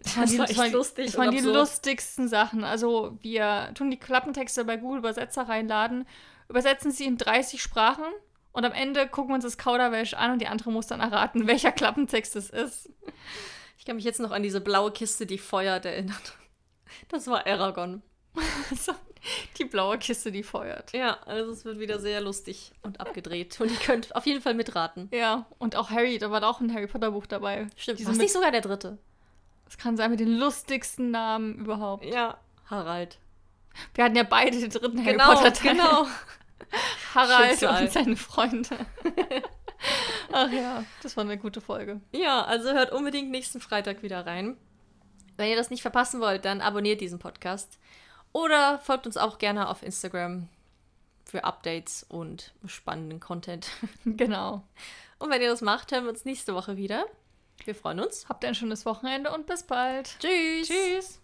[0.02, 1.54] Das war echt waren- lustig Das waren die absurd.
[1.56, 2.64] lustigsten Sachen.
[2.64, 6.06] Also wir tun die Klappentexte bei Google Übersetzer reinladen,
[6.48, 8.04] übersetzen sie in 30 Sprachen
[8.52, 11.46] und am Ende gucken wir uns das Kauderwelsch an und die andere muss dann erraten,
[11.46, 12.90] welcher Klappentext es ist.
[13.76, 16.16] Ich kann mich jetzt noch an diese blaue Kiste, die feuert, erinnern.
[17.08, 18.02] Das war Aragon.
[19.58, 20.92] Die blaue Kiste, die feuert.
[20.92, 23.60] Ja, also es wird wieder sehr lustig und abgedreht.
[23.60, 25.08] Und ihr könnt auf jeden Fall mitraten.
[25.12, 27.66] Ja, und auch Harry, da war auch ein Harry Potter Buch dabei.
[27.76, 28.98] Stimmt, war nicht sogar der dritte?
[29.68, 32.04] Es kann sein mit den lustigsten Namen überhaupt.
[32.04, 33.18] Ja, Harald.
[33.94, 35.72] Wir hatten ja beide den dritten Harry Genau, Potter Teil.
[35.72, 36.06] genau.
[37.14, 37.84] Harald Schicksal.
[37.84, 38.76] und seine Freunde.
[40.32, 42.00] Ach ja, das war eine gute Folge.
[42.12, 44.56] Ja, also hört unbedingt nächsten Freitag wieder rein.
[45.36, 47.78] Wenn ihr das nicht verpassen wollt, dann abonniert diesen Podcast.
[48.32, 50.48] Oder folgt uns auch gerne auf Instagram
[51.24, 53.68] für Updates und spannenden Content.
[54.04, 54.62] Genau.
[55.20, 57.04] Und wenn ihr das macht, hören wir uns nächste Woche wieder.
[57.64, 58.28] Wir freuen uns.
[58.28, 60.16] Habt ein schönes Wochenende und bis bald.
[60.18, 60.68] Tschüss.
[60.68, 61.20] Tschüss.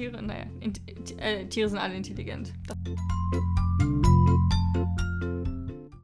[0.00, 0.72] Tiere, naja, in,
[1.18, 2.54] äh, Tiere sind alle intelligent.
[2.66, 2.78] Das